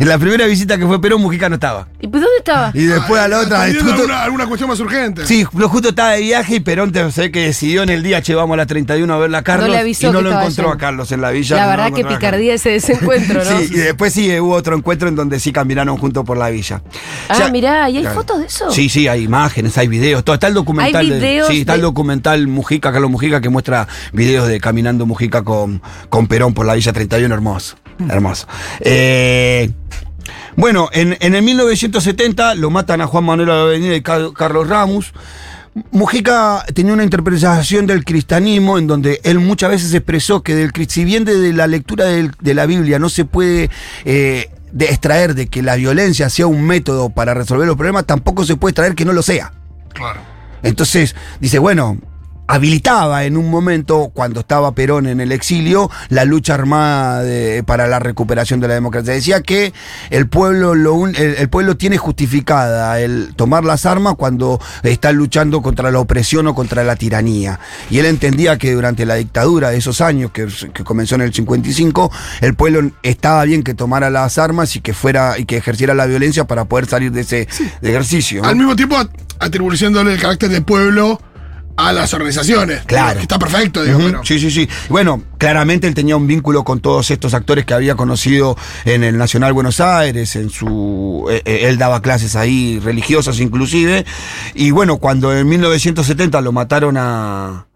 en 0.00 0.08
la 0.08 0.18
primera 0.18 0.44
visita 0.46 0.76
que 0.76 0.86
fue 0.86 1.00
Perón, 1.00 1.20
Mujica 1.22 1.48
no 1.48 1.54
estaba. 1.54 1.86
¿Y 2.00 2.08
pues 2.08 2.20
dónde 2.22 2.38
estaba? 2.38 2.72
Y 2.74 2.84
después 2.84 3.20
a 3.22 3.28
la 3.28 3.38
otra. 3.40 3.66
Justo- 3.72 3.92
alguna, 3.92 4.22
alguna 4.24 4.46
cuestión 4.46 4.68
más 4.68 4.80
urgente. 4.80 5.24
Sí, 5.24 5.46
lo 5.56 5.68
justo 5.68 5.90
estaba 5.90 6.10
de 6.12 6.22
viaje 6.22 6.56
y 6.56 6.60
Perón 6.60 6.90
te 6.90 7.08
sé 7.12 7.30
que 7.30 7.42
decidió 7.46 7.84
en 7.84 7.90
el 7.90 8.02
día, 8.02 8.20
che, 8.22 8.34
vamos 8.34 8.54
a 8.54 8.56
la 8.56 8.66
31 8.66 9.12
a 9.14 9.18
verla 9.18 9.38
a 9.38 9.42
Carlos. 9.42 9.68
No 9.68 9.72
le 9.74 9.78
avisó 9.80 10.08
y 10.08 10.12
no 10.12 10.18
que 10.18 10.24
lo 10.24 10.32
encontró 10.32 10.70
a 10.72 10.78
Carlos 10.78 11.12
en 11.12 11.20
la 11.20 11.30
villa. 11.30 11.56
La 11.56 11.62
no 11.64 11.70
verdad 11.70 11.92
que 11.92 12.04
picardía 12.04 12.54
ese 12.54 12.70
desencuentro, 12.70 13.44
¿no? 13.44 13.50
Sí, 13.60 13.68
y 13.70 13.76
después 13.78 14.12
sí 14.12 14.38
hubo 14.40 14.54
otro 14.54 14.76
encuentro 14.76 15.08
en 15.08 15.14
donde 15.14 15.38
sí 15.38 15.52
caminaron 15.52 15.96
juntos 15.96 16.24
por 16.24 16.36
la 16.36 16.50
villa. 16.50 16.82
Ah, 17.28 17.36
Ya- 17.38 17.48
mirá, 17.50 17.88
¿y 17.88 17.98
hay 17.98 18.02
Claro. 18.02 18.16
fotos 18.16 18.40
de 18.40 18.46
eso? 18.46 18.70
Sí, 18.72 18.88
sí, 18.88 19.06
hay 19.06 19.22
imágenes, 19.22 19.78
hay 19.78 19.86
videos, 19.88 20.24
todo. 20.24 20.34
Está 20.34 20.48
el 20.48 20.54
documental. 20.54 21.02
Hay 21.04 21.10
de- 21.10 21.18
videos 21.20 21.48
sí, 21.48 21.60
está 21.60 21.74
el 21.74 21.82
documental 21.82 22.46
Mujica, 22.48 22.90
Carlos 22.92 23.10
Mujica, 23.10 23.40
que 23.40 23.48
muestra 23.48 23.86
videos 24.12 24.48
de 24.48 24.58
caminando 24.60 25.06
Mujica 25.06 25.42
con, 25.44 25.80
con 26.08 26.26
Perón 26.26 26.52
por 26.52 26.66
la 26.66 26.74
Villa 26.74 26.92
31, 26.92 27.32
hermoso. 27.32 27.76
Mm. 27.98 28.10
Hermoso. 28.10 28.46
Eh, 28.80 29.70
bueno, 30.56 30.88
en, 30.92 31.16
en 31.20 31.34
el 31.34 31.42
1970 31.42 32.54
lo 32.54 32.70
matan 32.70 33.00
a 33.00 33.06
Juan 33.06 33.24
Manuel 33.24 33.50
Avenida 33.50 33.94
y 33.94 34.02
Car- 34.02 34.32
Carlos 34.34 34.68
Ramos. 34.68 35.12
Mujica 35.90 36.64
tenía 36.74 36.94
una 36.94 37.04
interpretación 37.04 37.86
del 37.86 38.04
cristianismo 38.04 38.78
en 38.78 38.86
donde 38.86 39.20
él 39.24 39.38
muchas 39.40 39.70
veces 39.70 39.92
expresó 39.92 40.42
que 40.42 40.54
del, 40.54 40.72
si 40.88 41.04
bien 41.04 41.24
de 41.26 41.52
la 41.52 41.66
lectura 41.66 42.06
del- 42.06 42.32
de 42.40 42.54
la 42.54 42.64
Biblia 42.64 42.98
no 42.98 43.10
se 43.10 43.26
puede 43.26 43.68
eh, 44.06 44.50
de 44.72 44.84
extraer 44.86 45.34
de 45.34 45.48
que 45.48 45.62
la 45.62 45.76
violencia 45.76 46.30
sea 46.30 46.46
un 46.46 46.62
método 46.62 47.10
para 47.10 47.34
resolver 47.34 47.66
los 47.66 47.76
problemas, 47.76 48.06
tampoco 48.06 48.44
se 48.44 48.56
puede 48.56 48.70
extraer 48.70 48.94
que 48.94 49.04
no 49.04 49.12
lo 49.12 49.22
sea. 49.22 49.52
Claro. 49.92 50.20
Entonces, 50.62 51.14
dice, 51.40 51.58
bueno, 51.58 51.98
habilitaba 52.46 53.24
en 53.24 53.36
un 53.36 53.50
momento, 53.50 54.10
cuando 54.14 54.40
estaba 54.40 54.72
Perón 54.72 55.06
en 55.06 55.20
el 55.20 55.32
exilio, 55.32 55.90
la 56.08 56.24
lucha 56.24 56.54
armada 56.54 57.22
de- 57.22 57.62
para 57.64 57.86
la 57.86 57.98
recuperación 57.98 58.60
de 58.60 58.68
la 58.68 58.74
democracia. 58.74 59.12
Decía 59.14 59.40
que 59.42 59.72
el 60.10 60.28
pueblo, 60.28 60.74
lo 60.74 60.94
un- 60.94 61.14
el, 61.16 61.34
el 61.36 61.48
pueblo 61.48 61.76
tiene 61.76 61.98
justificada 61.98 63.00
el 63.00 63.34
tomar 63.36 63.64
las 63.64 63.86
armas 63.86 64.14
cuando 64.16 64.60
está 64.82 65.12
luchando 65.12 65.62
contra 65.62 65.90
la 65.90 65.98
opresión 65.98 66.46
o 66.46 66.54
contra 66.54 66.84
la 66.84 66.96
tiranía. 66.96 67.58
Y 67.90 67.98
él 67.98 68.06
entendía 68.06 68.58
que 68.58 68.72
durante 68.72 69.06
la 69.06 69.14
dictadura 69.16 69.70
de 69.70 69.78
esos 69.78 70.00
años, 70.00 70.30
que, 70.30 70.46
que 70.72 70.84
comenzó 70.84 71.14
en 71.16 71.22
el 71.22 71.32
55, 71.34 72.10
el 72.40 72.54
pueblo 72.54 72.90
estaba 73.02 73.44
bien 73.44 73.62
que 73.62 73.74
tomara 73.74 74.10
las 74.10 74.38
armas 74.38 74.76
y 74.76 74.80
que 74.80 74.94
fuera 74.94 75.38
y 75.38 75.44
que 75.46 75.56
ejerciera 75.56 75.94
la 75.94 76.06
violencia 76.06 76.44
para 76.44 76.64
poder 76.64 76.86
salir 76.86 77.12
de 77.12 77.22
ese 77.22 77.48
ejercicio. 77.82 78.44
Al 78.44 78.56
mismo 78.56 78.76
tiempo 78.76 78.96
at- 78.96 79.08
atribuyéndole 79.38 80.12
el 80.14 80.20
carácter 80.20 80.48
de 80.50 80.60
pueblo 80.62 81.20
a 81.76 81.92
las 81.92 82.12
organizaciones. 82.14 82.82
Claro. 82.86 83.16
Que 83.16 83.22
Está 83.22 83.38
perfecto, 83.38 83.82
digo, 83.82 83.98
pero. 83.98 84.24
Sí, 84.24 84.38
sí, 84.38 84.50
sí. 84.50 84.68
Bueno, 84.88 85.22
claramente 85.38 85.86
él 85.86 85.94
tenía 85.94 86.16
un 86.16 86.26
vínculo 86.26 86.64
con 86.64 86.80
todos 86.80 87.10
estos 87.10 87.34
actores 87.34 87.64
que 87.64 87.74
había 87.74 87.94
conocido 87.94 88.56
en 88.84 89.04
el 89.04 89.18
Nacional 89.18 89.52
Buenos 89.52 89.80
Aires, 89.80 90.36
en 90.36 90.50
su 90.50 91.26
eh, 91.30 91.42
eh, 91.44 91.60
él 91.64 91.78
daba 91.78 92.02
clases 92.02 92.36
ahí 92.36 92.80
religiosas 92.80 93.40
inclusive, 93.40 94.04
y 94.54 94.70
bueno, 94.70 94.98
cuando 94.98 95.36
en 95.36 95.48
1970 95.48 96.40
lo 96.40 96.52
mataron 96.52 96.96
a 96.96 97.66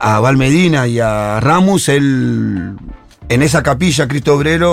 a 0.00 0.18
Valmedina 0.18 0.88
y 0.88 0.98
a 0.98 1.40
Ramos, 1.40 1.88
él 1.90 2.74
en 3.30 3.42
esa 3.42 3.62
capilla 3.62 4.06
Cristo 4.08 4.34
Obrero 4.34 4.72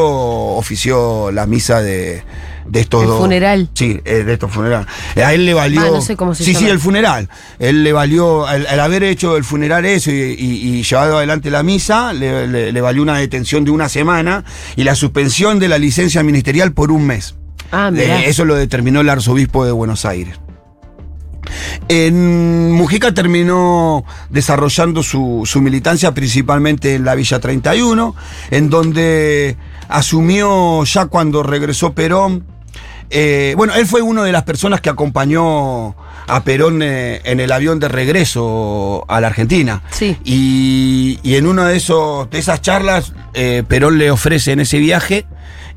ofició 0.57 1.31
la 1.31 1.45
misa 1.45 1.81
de, 1.81 2.23
de 2.65 2.79
estos 2.81 3.03
El 3.03 3.07
dos. 3.09 3.19
funeral. 3.21 3.69
Sí, 3.73 4.01
eh, 4.03 4.23
de 4.23 4.33
estos 4.33 4.51
funerales. 4.51 4.87
A 5.15 5.33
él 5.33 5.45
le 5.45 5.53
valió. 5.53 5.79
Ah, 5.81 5.89
no 5.91 6.01
sé 6.01 6.15
cómo 6.17 6.35
se 6.35 6.43
sí, 6.43 6.53
llama. 6.53 6.65
sí, 6.65 6.71
el 6.71 6.79
funeral. 6.79 7.29
Él 7.59 7.83
le 7.83 7.93
valió, 7.93 8.45
al, 8.47 8.65
al 8.67 8.79
haber 8.79 9.03
hecho 9.03 9.37
el 9.37 9.43
funeral 9.43 9.85
eso 9.85 10.11
y, 10.11 10.15
y- 10.37 10.77
y 10.79 10.83
llevado 10.83 11.17
adelante 11.17 11.49
la 11.51 11.63
misa, 11.63 12.11
le, 12.13 12.47
le- 12.47 12.71
le 12.71 12.81
valió 12.81 13.01
una 13.03 13.17
detención 13.17 13.63
de 13.63 13.71
una 13.71 13.87
semana 13.89 14.43
y 14.75 14.83
la 14.83 14.95
suspensión 14.95 15.59
de 15.59 15.67
la 15.67 15.77
licencia 15.77 16.23
ministerial 16.23 16.73
por 16.73 16.91
un 16.91 17.05
mes. 17.05 17.35
Ah, 17.71 17.91
mirá. 17.91 18.21
Eh, 18.23 18.29
eso 18.29 18.43
lo 18.43 18.55
determinó 18.55 19.01
el 19.01 19.09
arzobispo 19.09 19.65
de 19.65 19.71
Buenos 19.71 20.03
Aires. 20.05 20.39
En 21.87 22.71
Mujica 22.71 23.13
terminó 23.13 24.03
desarrollando 24.29 25.03
su, 25.03 25.43
su 25.45 25.61
militancia 25.61 26.13
principalmente 26.13 26.95
en 26.95 27.05
la 27.05 27.15
Villa 27.15 27.39
31, 27.39 28.15
en 28.51 28.69
donde 28.69 29.57
asumió 29.87 30.83
ya 30.83 31.05
cuando 31.05 31.43
regresó 31.43 31.93
Perón. 31.93 32.45
eh, 33.09 33.53
bueno, 33.55 33.73
él 33.75 33.85
fue 33.87 34.01
una 34.01 34.23
de 34.23 34.31
las 34.31 34.43
personas 34.43 34.81
que 34.81 34.89
acompañó 34.89 35.95
a 36.29 36.43
Perón 36.43 36.81
eh, 36.81 37.21
en 37.23 37.39
el 37.39 37.53
avión 37.53 37.79
de 37.79 37.87
regreso 37.87 39.05
a 39.07 39.21
la 39.21 39.27
Argentina. 39.27 39.81
Sí. 39.91 40.17
Y, 40.25 41.19
y 41.23 41.35
en 41.35 41.47
una 41.47 41.67
de, 41.69 41.77
esos, 41.77 42.29
de 42.29 42.39
esas 42.39 42.61
charlas, 42.61 43.13
eh, 43.33 43.63
Perón 43.65 43.97
le 43.97 44.11
ofrece 44.11 44.51
en 44.51 44.59
ese 44.59 44.79
viaje 44.79 45.25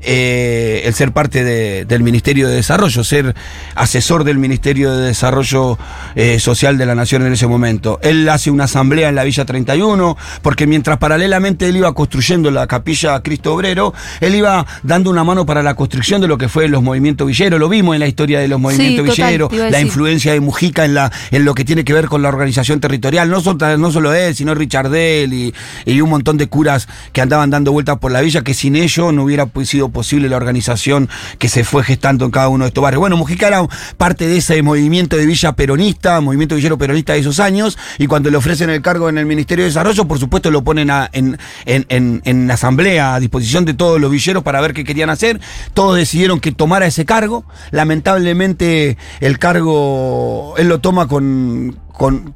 eh, 0.01 0.81
el 0.85 0.93
ser 0.93 1.11
parte 1.11 1.43
de- 1.43 1.85
del 1.85 2.03
Ministerio 2.03 2.47
de 2.47 2.55
Desarrollo, 2.55 3.03
ser 3.03 3.35
asesor 3.75 4.23
del 4.23 4.37
Ministerio 4.37 4.91
de 4.95 5.07
Desarrollo 5.07 5.77
eh, 6.15 6.39
Social 6.39 6.77
de 6.77 6.85
la 6.85 6.95
Nación 6.95 7.25
en 7.25 7.33
ese 7.33 7.47
momento. 7.47 7.99
Él 8.01 8.27
hace 8.29 8.49
una 8.51 8.63
asamblea 8.65 9.09
en 9.09 9.15
la 9.15 9.23
Villa 9.23 9.45
31, 9.45 10.17
porque 10.41 10.65
mientras 10.67 10.97
paralelamente 10.97 11.67
él 11.67 11.77
iba 11.77 11.93
construyendo 11.93 12.49
la 12.51 12.67
capilla 12.67 13.21
Cristo 13.21 13.53
Obrero, 13.53 13.93
él 14.21 14.35
iba 14.35 14.65
dando 14.83 15.09
una 15.09 15.23
mano 15.23 15.45
para 15.45 15.61
la 15.63 15.75
construcción 15.75 16.19
de 16.21 16.27
lo 16.27 16.37
que 16.37 16.49
fue 16.49 16.67
los 16.67 16.81
movimientos 16.81 17.27
villeros. 17.27 17.59
Lo 17.59 17.69
vimos 17.69 17.93
en 17.95 17.99
la 17.99 18.07
historia 18.07 18.39
de 18.39 18.47
los 18.47 18.59
movimientos 18.59 19.05
villeros, 19.27 19.51
la 19.71 19.79
influencia 19.81 20.33
de 20.33 20.39
Mujica 20.39 20.85
en, 20.85 20.93
la, 20.95 21.11
en 21.31 21.45
lo 21.45 21.53
que 21.53 21.63
tiene 21.65 21.83
que 21.83 21.93
ver 21.93 22.07
con 22.07 22.21
la 22.21 22.29
organización 22.29 22.79
territorial. 22.79 23.29
No, 23.29 23.39
so- 23.41 23.53
no 23.77 23.91
solo 23.91 24.13
él, 24.13 24.35
sino 24.35 24.55
Richardel 24.55 25.31
y, 25.33 25.53
y 25.85 26.01
un 26.01 26.09
montón 26.09 26.37
de 26.37 26.47
curas 26.47 26.87
que 27.13 27.21
andaban 27.21 27.49
dando 27.49 27.71
vueltas 27.71 27.99
por 27.99 28.11
la 28.11 28.21
villa, 28.21 28.41
que 28.41 28.53
sin 28.53 28.75
ello 28.75 29.11
no 29.11 29.23
hubiera 29.23 29.45
pues, 29.45 29.60
sido 29.65 29.89
posible 29.89 30.29
la 30.29 30.37
organización 30.37 31.09
que 31.39 31.49
se 31.49 31.63
fue 31.63 31.83
gestando 31.83 32.25
en 32.25 32.31
cada 32.31 32.49
uno 32.49 32.65
de 32.65 32.69
estos 32.69 32.81
barrios. 32.81 32.99
Bueno, 32.99 33.17
Mujica 33.17 33.47
era 33.47 33.67
parte 33.97 34.27
de 34.27 34.37
ese 34.37 34.61
movimiento 34.61 35.17
de 35.17 35.25
villa 35.25 35.53
peronista, 35.53 36.21
movimiento 36.21 36.55
villero 36.55 36.77
peronista 36.77 37.13
de 37.13 37.19
esos 37.19 37.39
años, 37.39 37.77
y 37.97 38.07
cuando 38.07 38.29
le 38.29 38.37
ofrecen 38.37 38.69
el 38.69 38.81
cargo 38.81 39.09
en 39.09 39.17
el 39.17 39.25
Ministerio 39.25 39.63
de 39.63 39.69
Desarrollo, 39.69 40.05
por 40.05 40.19
supuesto 40.19 40.51
lo 40.51 40.63
ponen 40.63 40.89
en, 41.13 41.37
en, 41.65 41.85
en, 41.89 42.21
en 42.25 42.51
asamblea 42.51 43.15
a 43.15 43.19
disposición 43.19 43.65
de 43.65 43.73
todos 43.73 43.99
los 43.99 44.11
villeros 44.11 44.43
para 44.43 44.61
ver 44.61 44.73
qué 44.73 44.83
querían 44.83 45.09
hacer. 45.09 45.39
Todos 45.73 45.97
decidieron 45.97 46.39
que 46.39 46.51
tomara 46.51 46.85
ese 46.85 47.05
cargo. 47.05 47.45
Lamentablemente 47.71 48.97
el 49.19 49.39
cargo 49.39 50.55
él 50.57 50.67
lo 50.67 50.79
toma 50.79 51.07
con, 51.07 51.79
con, 51.93 52.35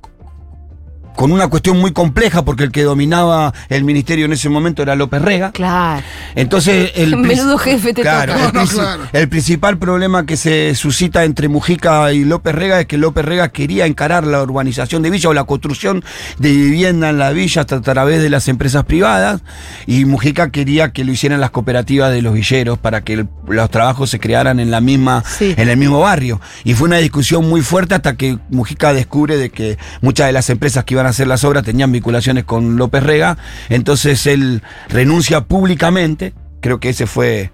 con 1.15 1.31
una 1.31 1.48
cuestión 1.48 1.79
muy 1.79 1.91
compleja 1.93 2.43
porque 2.43 2.63
el 2.63 2.72
que 2.72 2.84
dominaba 2.84 3.53
el 3.69 3.84
ministerio 3.84 4.25
en 4.25 4.34
ese 4.34 4.50
momento 4.50 4.81
era 4.84 4.95
López 4.95 5.22
Rega. 5.22 5.51
Claro. 5.51 6.03
Entonces 6.36 6.91
el 6.95 7.15
Menudo 7.17 7.57
jefe 7.57 7.93
te 7.93 8.01
claro, 8.01 8.34
toca. 8.34 8.62
El, 8.63 8.67
Claro. 8.69 9.03
el 9.13 9.29
principal 9.29 9.77
problema 9.77 10.25
que 10.25 10.38
se 10.38 10.75
suscita 10.75 11.24
entre 11.24 11.48
Mujica 11.48 12.12
y 12.13 12.25
López 12.25 12.53
Rega 12.55 12.79
es 12.81 12.86
que 12.88 12.98
López 12.98 13.24
Rega 13.25 13.50
quería 13.50 13.86
encarar 13.86 14.25
la 14.27 14.41
urbanización 14.41 15.01
de 15.01 15.10
Villa 15.10 15.29
o 15.29 15.34
la 15.34 15.43
construcción 15.45 16.03
de 16.39 16.51
vivienda 16.51 17.10
en 17.10 17.17
la 17.17 17.31
villa 17.31 17.62
hasta 17.62 17.75
a 17.77 17.81
través 17.81 18.22
de 18.22 18.29
las 18.29 18.48
empresas 18.48 18.84
privadas 18.86 19.41
y 19.86 20.05
Mujica 20.05 20.50
quería 20.51 20.91
que 20.91 21.03
lo 21.05 21.12
hicieran 21.12 21.39
las 21.41 21.51
cooperativas 21.51 22.12
de 22.12 22.22
los 22.22 22.34
villeros 22.34 22.77
para 22.77 23.01
que 23.01 23.13
el- 23.13 23.27
los 23.48 23.69
trabajos 23.69 24.10
se 24.10 24.19
crearan 24.19 24.60
en 24.60 24.72
la 24.72 24.81
misma 24.81 25.24
Sí. 25.25 25.53
en 25.57 25.69
el 25.69 25.77
mismo 25.77 26.00
barrio 26.00 26.41
y 26.63 26.74
fue 26.74 26.88
una 26.88 26.98
discusión 26.98 27.48
muy 27.48 27.62
fuerte 27.62 27.95
hasta 27.95 28.15
que 28.15 28.38
Mujica 28.50 28.93
descubre 28.93 29.38
de 29.38 29.50
que 29.50 29.77
muchas 30.01 30.27
de 30.27 30.34
las 30.34 30.50
empresas 30.50 30.84
que 30.84 30.93
iban 30.95 31.05
a 31.06 31.10
hacer 31.10 31.28
las 31.28 31.44
obras 31.44 31.64
tenían 31.64 31.92
vinculaciones 31.92 32.44
con 32.44 32.78
López 32.78 33.04
Rega. 33.04 33.38
Entonces 33.70 34.26
él 34.28 34.62
renuncia 34.90 35.42
públicamente. 35.42 36.34
Creo 36.62 36.80
que 36.80 36.90
ese 36.90 37.08
fue 37.08 37.52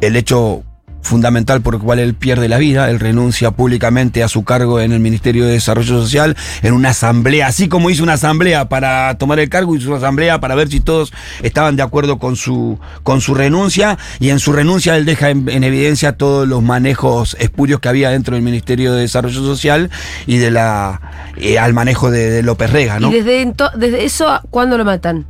el 0.00 0.16
hecho 0.16 0.64
fundamental 1.02 1.60
por 1.60 1.74
el 1.74 1.80
cual 1.80 1.98
él 1.98 2.14
pierde 2.14 2.48
la 2.48 2.58
vida, 2.58 2.90
él 2.90 3.00
renuncia 3.00 3.50
públicamente 3.50 4.22
a 4.22 4.28
su 4.28 4.44
cargo 4.44 4.80
en 4.80 4.92
el 4.92 5.00
Ministerio 5.00 5.46
de 5.46 5.52
Desarrollo 5.52 6.00
Social 6.00 6.36
en 6.62 6.74
una 6.74 6.90
asamblea, 6.90 7.46
así 7.46 7.68
como 7.68 7.90
hizo 7.90 8.02
una 8.02 8.14
asamblea 8.14 8.68
para 8.68 9.16
tomar 9.18 9.38
el 9.38 9.48
cargo, 9.48 9.74
hizo 9.74 9.88
una 9.88 9.98
asamblea 9.98 10.40
para 10.40 10.54
ver 10.54 10.68
si 10.68 10.80
todos 10.80 11.12
estaban 11.42 11.76
de 11.76 11.82
acuerdo 11.82 12.18
con 12.18 12.36
su, 12.36 12.78
con 13.02 13.20
su 13.20 13.34
renuncia 13.34 13.98
y 14.20 14.30
en 14.30 14.38
su 14.38 14.52
renuncia 14.52 14.96
él 14.96 15.04
deja 15.04 15.30
en, 15.30 15.48
en 15.48 15.64
evidencia 15.64 16.16
todos 16.16 16.46
los 16.46 16.62
manejos 16.62 17.36
espurios 17.40 17.80
que 17.80 17.88
había 17.88 18.10
dentro 18.10 18.34
del 18.34 18.42
Ministerio 18.42 18.92
de 18.92 19.00
Desarrollo 19.02 19.40
Social 19.40 19.90
y 20.26 20.38
de 20.38 20.50
la 20.50 21.00
eh, 21.36 21.58
al 21.58 21.72
manejo 21.72 22.10
de, 22.10 22.30
de 22.30 22.42
López 22.42 22.70
Rega, 22.70 23.00
¿no? 23.00 23.10
Y 23.10 23.20
desde, 23.20 23.52
desde 23.76 24.04
eso, 24.04 24.40
¿cuándo 24.50 24.76
lo 24.76 24.84
matan? 24.84 25.26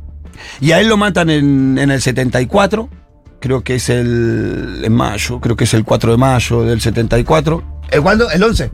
Y 0.61 0.71
a 0.71 0.79
él 0.79 0.87
lo 0.87 0.97
matan 0.97 1.29
en, 1.29 1.77
en 1.77 1.91
el 1.91 2.01
74. 2.01 2.89
Creo 3.39 3.61
que 3.61 3.75
es 3.75 3.89
el 3.89 4.81
en 4.83 4.93
mayo, 4.93 5.39
creo 5.39 5.55
que 5.55 5.63
es 5.63 5.73
el 5.73 5.83
4 5.83 6.11
de 6.11 6.17
mayo 6.17 6.63
del 6.63 6.81
74. 6.81 7.63
¿El 7.91 8.01
cuándo? 8.01 8.29
El 8.29 8.43
11. 8.43 8.71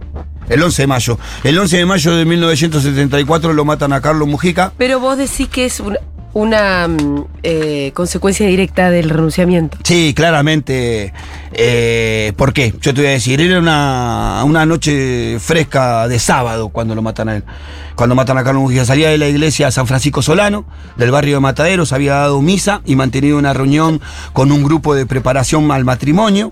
El 0.49 0.61
11 0.61 0.81
de 0.83 0.87
mayo. 0.87 1.19
El 1.43 1.57
11 1.57 1.77
de 1.77 1.85
mayo 1.85 2.15
de 2.15 2.25
1974 2.25 3.53
lo 3.53 3.65
matan 3.65 3.93
a 3.93 4.01
Carlos 4.01 4.27
Mujica. 4.27 4.73
Pero 4.77 4.99
vos 4.99 5.17
decís 5.17 5.47
que 5.47 5.65
es 5.65 5.79
una, 5.79 5.97
una, 6.35 6.85
mm, 6.89 7.23
eh, 7.43 7.91
consecuencia 7.93 8.45
directa 8.45 8.91
del 8.91 9.09
renunciamiento. 9.09 9.77
Sí, 9.83 10.13
claramente. 10.13 11.13
Eh, 11.53 12.33
¿Por 12.35 12.51
qué? 12.51 12.73
Yo 12.81 12.93
te 12.93 12.99
voy 13.01 13.07
a 13.07 13.11
decir, 13.13 13.39
era 13.39 13.57
una, 13.57 14.41
una 14.43 14.65
noche 14.65 15.37
fresca 15.39 16.09
de 16.09 16.19
sábado 16.19 16.67
cuando 16.67 16.93
lo 16.93 17.01
matan 17.01 17.29
a 17.29 17.35
él. 17.37 17.43
Cuando 17.95 18.15
matan 18.15 18.37
a 18.37 18.43
Carlos 18.43 18.63
Mujica, 18.63 18.83
salía 18.83 19.09
de 19.09 19.17
la 19.17 19.29
iglesia 19.29 19.71
San 19.71 19.87
Francisco 19.87 20.21
Solano, 20.21 20.65
del 20.97 21.09
barrio 21.11 21.35
de 21.35 21.39
Mataderos, 21.39 21.93
había 21.93 22.15
dado 22.15 22.41
misa 22.41 22.81
y 22.85 22.97
mantenido 22.97 23.37
una 23.37 23.53
reunión 23.53 24.01
con 24.33 24.51
un 24.51 24.61
grupo 24.61 24.93
de 24.93 25.05
preparación 25.05 25.71
al 25.71 25.85
matrimonio. 25.85 26.51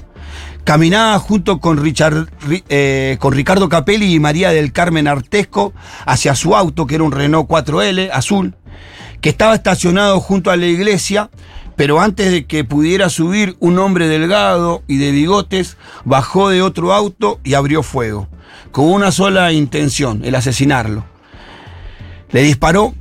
Caminaba 0.64 1.20
junto 1.20 1.60
con, 1.60 1.78
Richard, 1.78 2.28
Ri- 2.48 2.64
eh, 2.70 3.18
con 3.20 3.34
Ricardo 3.34 3.68
Capelli 3.68 4.14
y 4.14 4.20
María 4.22 4.52
del 4.52 4.72
Carmen 4.72 5.10
Artesco 5.10 5.74
hacia 6.06 6.36
su 6.36 6.56
auto, 6.56 6.88
que 6.88 6.96
era 6.96 7.04
un 7.04 7.12
Renault 7.12 7.50
4L 7.50 8.10
azul, 8.14 8.56
que 9.24 9.30
estaba 9.30 9.56
estacionado 9.56 10.20
junto 10.20 10.52
a 10.52 10.58
la 10.58 10.66
iglesia, 10.66 11.30
pero 11.78 12.02
antes 12.02 12.30
de 12.30 12.46
que 12.46 12.66
pudiera 12.66 13.08
subir, 13.08 13.56
un 13.62 13.80
hombre 13.80 14.10
delgado 14.10 14.84
y 14.86 14.98
de 14.98 15.12
bigotes 15.12 15.78
bajó 16.04 16.50
de 16.50 16.62
otro 16.62 16.92
auto 16.92 17.40
y 17.42 17.54
abrió 17.54 17.84
fuego, 17.84 18.28
con 18.74 18.92
una 18.92 19.14
sola 19.14 19.54
intención, 19.54 20.26
el 20.26 20.36
asesinarlo. 20.36 21.06
Le 22.32 22.44
disparó 22.44 22.94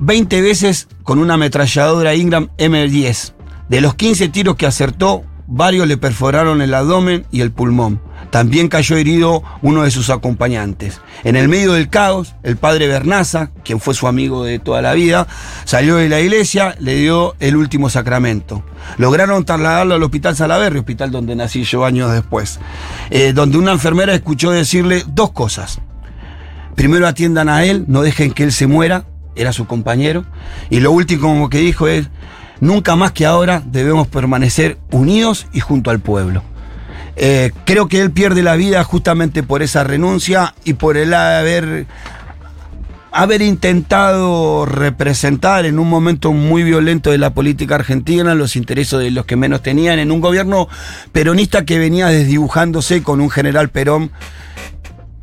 20 0.00 0.42
veces 0.42 0.86
con 1.02 1.18
una 1.18 1.34
ametralladora 1.34 2.14
Ingram 2.14 2.50
M10. 2.58 3.32
De 3.70 3.80
los 3.80 3.94
15 3.94 4.28
tiros 4.28 4.56
que 4.56 4.66
acertó, 4.66 5.24
varios 5.50 5.88
le 5.88 5.96
perforaron 5.96 6.62
el 6.62 6.72
abdomen 6.72 7.26
y 7.30 7.40
el 7.40 7.50
pulmón. 7.50 8.00
También 8.30 8.68
cayó 8.68 8.96
herido 8.96 9.42
uno 9.60 9.82
de 9.82 9.90
sus 9.90 10.08
acompañantes. 10.08 11.00
En 11.24 11.34
el 11.34 11.48
medio 11.48 11.72
del 11.72 11.90
caos, 11.90 12.36
el 12.44 12.56
padre 12.56 12.86
Bernaza, 12.86 13.50
quien 13.64 13.80
fue 13.80 13.94
su 13.94 14.06
amigo 14.06 14.44
de 14.44 14.60
toda 14.60 14.80
la 14.80 14.94
vida, 14.94 15.26
salió 15.64 15.96
de 15.96 16.08
la 16.08 16.20
iglesia, 16.20 16.76
le 16.78 16.94
dio 16.94 17.34
el 17.40 17.56
último 17.56 17.90
sacramento. 17.90 18.62
Lograron 18.96 19.44
trasladarlo 19.44 19.96
al 19.96 20.02
hospital 20.02 20.36
Salaberry, 20.36 20.78
hospital 20.78 21.10
donde 21.10 21.34
nací 21.34 21.64
yo 21.64 21.84
años 21.84 22.12
después, 22.12 22.60
eh, 23.10 23.32
donde 23.32 23.58
una 23.58 23.72
enfermera 23.72 24.14
escuchó 24.14 24.52
decirle 24.52 25.02
dos 25.08 25.32
cosas. 25.32 25.80
Primero 26.76 27.08
atiendan 27.08 27.48
a 27.48 27.64
él, 27.64 27.84
no 27.88 28.02
dejen 28.02 28.32
que 28.32 28.44
él 28.44 28.52
se 28.52 28.68
muera, 28.68 29.04
era 29.34 29.52
su 29.52 29.66
compañero. 29.66 30.24
Y 30.70 30.80
lo 30.80 30.92
último 30.92 31.50
que 31.50 31.58
dijo 31.58 31.88
es, 31.88 32.08
nunca 32.60 32.96
más 32.96 33.12
que 33.12 33.26
ahora 33.26 33.62
debemos 33.64 34.06
permanecer 34.08 34.78
unidos 34.90 35.46
y 35.52 35.60
junto 35.60 35.90
al 35.90 36.00
pueblo. 36.00 36.42
Eh, 37.16 37.50
creo 37.64 37.88
que 37.88 38.00
él 38.00 38.10
pierde 38.12 38.42
la 38.42 38.56
vida 38.56 38.82
justamente 38.84 39.42
por 39.42 39.62
esa 39.62 39.84
renuncia 39.84 40.54
y 40.64 40.74
por 40.74 40.96
el 40.96 41.12
haber, 41.12 41.86
haber 43.12 43.42
intentado 43.42 44.64
representar 44.64 45.66
en 45.66 45.78
un 45.78 45.88
momento 45.88 46.32
muy 46.32 46.62
violento 46.62 47.10
de 47.10 47.18
la 47.18 47.34
política 47.34 47.74
argentina 47.74 48.34
los 48.34 48.56
intereses 48.56 48.98
de 48.98 49.10
los 49.10 49.26
que 49.26 49.36
menos 49.36 49.62
tenían, 49.62 49.98
en 49.98 50.12
un 50.12 50.20
gobierno 50.20 50.68
peronista 51.12 51.64
que 51.64 51.78
venía 51.78 52.06
desdibujándose 52.06 53.02
con 53.02 53.20
un 53.20 53.28
general 53.28 53.68
Perón 53.68 54.12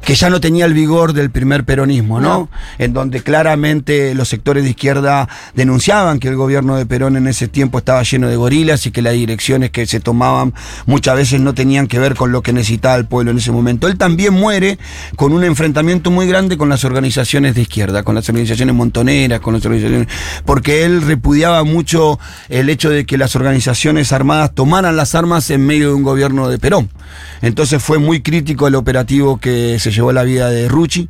que 0.07 0.15
ya 0.15 0.29
no 0.29 0.39
tenía 0.39 0.63
el 0.63 0.73
vigor 0.73 1.11
del 1.11 1.31
primer 1.31 1.65
peronismo, 1.65 2.21
¿no? 2.21 2.47
En 2.77 2.93
donde 2.93 3.21
claramente 3.23 4.15
los 4.15 4.29
sectores 4.29 4.63
de 4.63 4.69
izquierda 4.69 5.27
denunciaban 5.53 6.19
que 6.21 6.29
el 6.29 6.37
gobierno 6.37 6.77
de 6.77 6.85
Perón 6.85 7.17
en 7.17 7.27
ese 7.27 7.49
tiempo 7.49 7.79
estaba 7.79 8.03
lleno 8.03 8.29
de 8.29 8.37
gorilas 8.37 8.85
y 8.85 8.91
que 8.91 9.01
las 9.01 9.11
direcciones 9.11 9.69
que 9.69 9.85
se 9.85 9.99
tomaban 9.99 10.53
muchas 10.85 11.17
veces 11.17 11.41
no 11.41 11.53
tenían 11.53 11.87
que 11.87 11.99
ver 11.99 12.15
con 12.15 12.31
lo 12.31 12.41
que 12.41 12.53
necesitaba 12.53 12.95
el 12.95 13.05
pueblo 13.05 13.31
en 13.31 13.39
ese 13.39 13.51
momento. 13.51 13.89
Él 13.89 13.97
también 13.97 14.33
muere 14.33 14.79
con 15.17 15.33
un 15.33 15.43
enfrentamiento 15.43 16.09
muy 16.09 16.25
grande 16.25 16.55
con 16.55 16.69
las 16.69 16.85
organizaciones 16.85 17.53
de 17.55 17.63
izquierda, 17.63 18.03
con 18.03 18.15
las 18.15 18.29
organizaciones 18.29 18.73
montoneras, 18.73 19.41
con 19.41 19.55
las 19.55 19.65
organizaciones, 19.65 20.07
porque 20.45 20.85
él 20.85 21.01
repudiaba 21.01 21.65
mucho 21.65 22.17
el 22.47 22.69
hecho 22.69 22.89
de 22.89 23.05
que 23.05 23.17
las 23.17 23.35
organizaciones 23.35 24.13
armadas 24.13 24.53
tomaran 24.53 24.95
las 24.95 25.15
armas 25.15 25.49
en 25.49 25.65
medio 25.65 25.89
de 25.89 25.95
un 25.95 26.03
gobierno 26.03 26.47
de 26.47 26.59
Perón. 26.59 26.89
Entonces 27.41 27.83
fue 27.83 27.97
muy 27.97 28.21
crítico 28.21 28.67
el 28.69 28.75
operativo 28.75 29.37
que 29.37 29.77
se 29.79 29.96
llevó 29.97 30.11
la 30.11 30.23
vida 30.23 30.49
de 30.49 30.67
Rucci. 30.67 31.09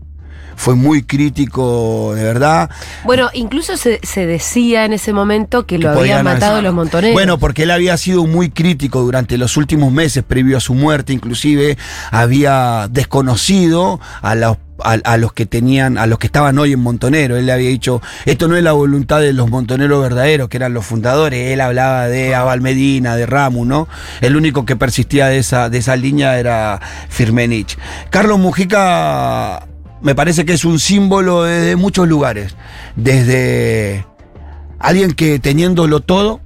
Fue 0.55 0.73
muy 0.73 1.03
crítico, 1.03 2.13
de 2.15 2.23
verdad. 2.23 2.71
Bueno, 3.03 3.29
incluso 3.33 3.77
se, 3.77 3.99
se 4.01 4.25
decía 4.25 4.85
en 4.85 4.93
ese 4.93 5.13
momento 5.13 5.67
que 5.67 5.77
lo 5.77 5.91
habían 5.91 6.25
matado 6.25 6.53
hacer. 6.53 6.63
los 6.63 6.73
montoneros. 6.73 7.13
Bueno, 7.13 7.37
porque 7.37 7.63
él 7.63 7.71
había 7.71 7.95
sido 7.95 8.25
muy 8.25 8.49
crítico 8.49 9.01
durante 9.01 9.37
los 9.37 9.55
últimos 9.55 9.91
meses 9.91 10.23
previo 10.23 10.57
a 10.57 10.59
su 10.59 10.73
muerte, 10.73 11.13
inclusive 11.13 11.77
había 12.09 12.87
desconocido 12.89 13.99
a 14.23 14.33
los 14.33 14.57
a, 14.83 14.93
a 14.93 15.17
los 15.17 15.33
que 15.33 15.45
tenían, 15.45 15.97
a 15.97 16.05
los 16.05 16.19
que 16.19 16.27
estaban 16.27 16.57
hoy 16.59 16.73
en 16.73 16.79
Montonero. 16.79 17.37
Él 17.37 17.45
le 17.45 17.51
había 17.51 17.69
dicho, 17.69 18.01
esto 18.25 18.47
no 18.47 18.55
es 18.55 18.63
la 18.63 18.73
voluntad 18.73 19.19
de 19.21 19.33
los 19.33 19.49
montoneros 19.49 20.01
verdaderos, 20.01 20.49
que 20.49 20.57
eran 20.57 20.73
los 20.73 20.85
fundadores. 20.85 21.51
Él 21.51 21.61
hablaba 21.61 22.07
de 22.07 22.35
Abal 22.35 22.61
Medina, 22.61 23.15
de 23.15 23.25
Ramu, 23.25 23.65
¿no? 23.65 23.87
El 24.21 24.35
único 24.35 24.65
que 24.65 24.75
persistía 24.75 25.27
de 25.27 25.39
esa, 25.39 25.69
de 25.69 25.77
esa 25.77 25.95
línea 25.95 26.39
era 26.39 26.79
Firmenich. 27.09 27.77
Carlos 28.09 28.39
Mujica 28.39 29.65
me 30.01 30.15
parece 30.15 30.45
que 30.45 30.53
es 30.53 30.65
un 30.65 30.79
símbolo 30.79 31.43
desde 31.43 31.75
muchos 31.75 32.07
lugares. 32.07 32.55
Desde 32.95 34.05
alguien 34.79 35.11
que 35.13 35.39
teniéndolo 35.39 36.01
todo, 36.01 36.41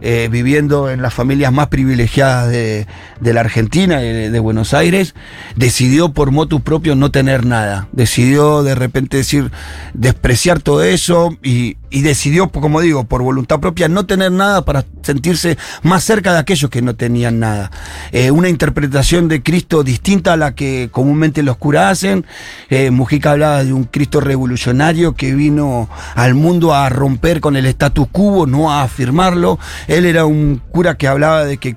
eh, 0.00 0.28
viviendo 0.30 0.90
en 0.90 1.02
las 1.02 1.14
familias 1.14 1.52
más 1.52 1.68
privilegiadas 1.68 2.50
de, 2.50 2.86
la 3.20 3.40
Argentina, 3.40 3.98
de, 3.98 4.38
Buenos 4.38 4.74
Aires, 4.74 5.14
decidió 5.56 6.12
por 6.12 6.30
motus 6.30 6.60
propio 6.60 6.94
no 6.94 7.10
tener 7.10 7.46
nada. 7.46 7.88
Decidió 7.92 8.62
de 8.62 8.74
repente 8.74 9.16
decir, 9.18 9.50
despreciar 9.94 10.60
todo 10.60 10.82
eso 10.82 11.36
y, 11.42 11.76
y 11.94 12.02
decidió, 12.02 12.48
como 12.48 12.80
digo, 12.80 13.04
por 13.04 13.22
voluntad 13.22 13.60
propia 13.60 13.88
no 13.88 14.04
tener 14.04 14.32
nada 14.32 14.64
para 14.64 14.84
sentirse 15.02 15.56
más 15.82 16.02
cerca 16.02 16.32
de 16.32 16.40
aquellos 16.40 16.68
que 16.68 16.82
no 16.82 16.96
tenían 16.96 17.38
nada. 17.38 17.70
Eh, 18.10 18.32
una 18.32 18.48
interpretación 18.48 19.28
de 19.28 19.44
Cristo 19.44 19.84
distinta 19.84 20.32
a 20.32 20.36
la 20.36 20.56
que 20.56 20.88
comúnmente 20.90 21.44
los 21.44 21.56
curas 21.56 21.92
hacen. 21.92 22.26
Eh, 22.68 22.90
Mujica 22.90 23.30
hablaba 23.30 23.62
de 23.62 23.72
un 23.72 23.84
Cristo 23.84 24.20
revolucionario 24.20 25.14
que 25.14 25.34
vino 25.34 25.88
al 26.16 26.34
mundo 26.34 26.74
a 26.74 26.88
romper 26.88 27.40
con 27.40 27.54
el 27.54 27.66
status 27.66 28.08
quo, 28.10 28.46
no 28.48 28.72
a 28.72 28.82
afirmarlo. 28.82 29.60
Él 29.94 30.06
era 30.06 30.26
un 30.26 30.60
cura 30.70 30.96
que 30.96 31.06
hablaba 31.06 31.44
de 31.44 31.58
que 31.58 31.76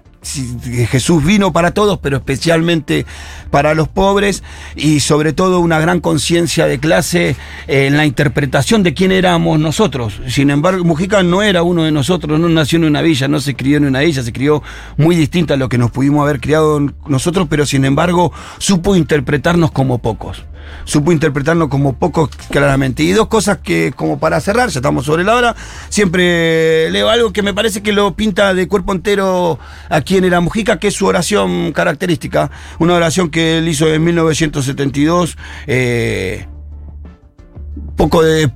Jesús 0.90 1.24
vino 1.24 1.54
para 1.54 1.72
todos, 1.72 2.00
pero 2.00 2.18
especialmente 2.18 3.06
para 3.50 3.74
los 3.74 3.88
pobres, 3.88 4.44
y 4.76 5.00
sobre 5.00 5.34
todo 5.34 5.60
una 5.60 5.80
gran 5.80 6.00
conciencia 6.02 6.66
de 6.66 6.80
clase 6.80 7.36
eh, 7.68 7.88
en 7.88 7.96
la 7.96 8.06
interpretación 8.06 8.84
de 8.84 8.94
quién 8.94 9.12
éramos 9.12 9.60
nosotros. 9.60 10.20
Sin 10.28 10.50
embargo, 10.50 10.84
Mujica 10.84 11.24
no 11.24 11.42
era 11.42 11.64
uno 11.64 11.84
de 11.84 11.92
nosotros, 11.92 12.40
no 12.40 12.50
nació 12.50 12.78
en 12.78 12.86
una 12.86 13.02
villa, 13.02 13.28
no 13.28 13.40
se 13.40 13.56
crió 13.56 13.78
en 13.78 13.86
una 13.86 14.00
villa, 14.00 14.24
se 14.24 14.34
crió 14.34 14.64
muy 14.98 15.16
distinta 15.16 15.54
a 15.54 15.58
lo 15.58 15.70
que 15.70 15.78
nos 15.78 15.92
pudimos 15.92 16.24
haber 16.24 16.42
criado 16.42 16.80
nosotros, 17.08 17.48
pero 17.50 17.66
sin 17.66 17.86
embargo 17.86 18.34
supo 18.58 18.96
interpretarnos 18.96 19.72
como 19.72 20.00
pocos. 20.00 20.44
Supo 20.86 21.12
interpretarnos 21.12 21.68
como 21.70 21.94
pocos 21.94 22.30
claramente. 22.50 23.04
Y 23.04 23.12
dos 23.12 23.28
cosas 23.28 23.60
que, 23.60 23.94
como 23.96 24.20
para 24.20 24.40
cerrar, 24.40 24.70
ya 24.70 24.80
estamos 24.80 25.06
sobre 25.06 25.24
la 25.24 25.36
hora, 25.36 25.56
siempre 25.90 26.90
leo 26.92 27.10
algo 27.10 27.34
que 27.34 27.42
me 27.42 27.54
parece 27.54 27.82
que 27.82 27.92
lo 27.92 28.16
pinta 28.16 28.54
de 28.54 28.68
cuerpo 28.68 28.94
entero 28.94 29.60
aquí 29.90 30.18
en 30.18 30.26
Era 30.26 30.40
Mujica, 30.40 30.80
que 30.80 30.88
es 30.88 30.94
su 30.94 31.06
oración 31.06 31.72
característica. 31.74 32.52
Una 32.80 32.96
oración 32.96 33.30
que 33.30 33.58
él 33.58 33.68
hizo 33.68 33.88
en 33.88 34.04
1972. 34.04 35.38
eh, 35.68 36.48
poco 37.96 38.22
de 38.22 38.52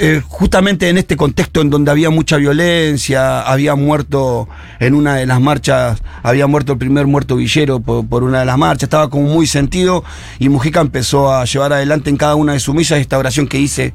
eh, 0.00 0.22
justamente 0.26 0.88
en 0.88 0.98
este 0.98 1.16
contexto 1.16 1.60
en 1.60 1.70
donde 1.70 1.90
había 1.90 2.10
mucha 2.10 2.36
violencia, 2.36 3.42
había 3.42 3.74
muerto 3.74 4.48
en 4.80 4.94
una 4.94 5.16
de 5.16 5.26
las 5.26 5.40
marchas, 5.40 6.02
había 6.22 6.46
muerto 6.46 6.72
el 6.72 6.78
primer 6.78 7.06
muerto 7.06 7.36
villero 7.36 7.80
por, 7.80 8.06
por 8.06 8.22
una 8.22 8.40
de 8.40 8.46
las 8.46 8.58
marchas, 8.58 8.84
estaba 8.84 9.10
como 9.10 9.28
muy 9.28 9.46
sentido 9.46 10.04
y 10.38 10.48
Mujica 10.48 10.80
empezó 10.80 11.32
a 11.32 11.44
llevar 11.44 11.72
adelante 11.72 12.10
en 12.10 12.16
cada 12.16 12.34
una 12.34 12.54
de 12.54 12.60
sus 12.60 12.74
misas 12.74 13.00
esta 13.00 13.18
oración 13.18 13.46
que 13.46 13.58
hice, 13.58 13.94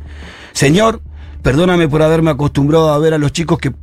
Señor, 0.54 1.02
perdóname 1.42 1.88
por 1.88 2.02
haberme 2.02 2.32
acostumbrado 2.32 2.94
a 2.94 3.00
ver 3.00 3.14
a 3.14 3.18
los 3.18 3.32
chicos 3.32 3.60
que, 3.60 3.74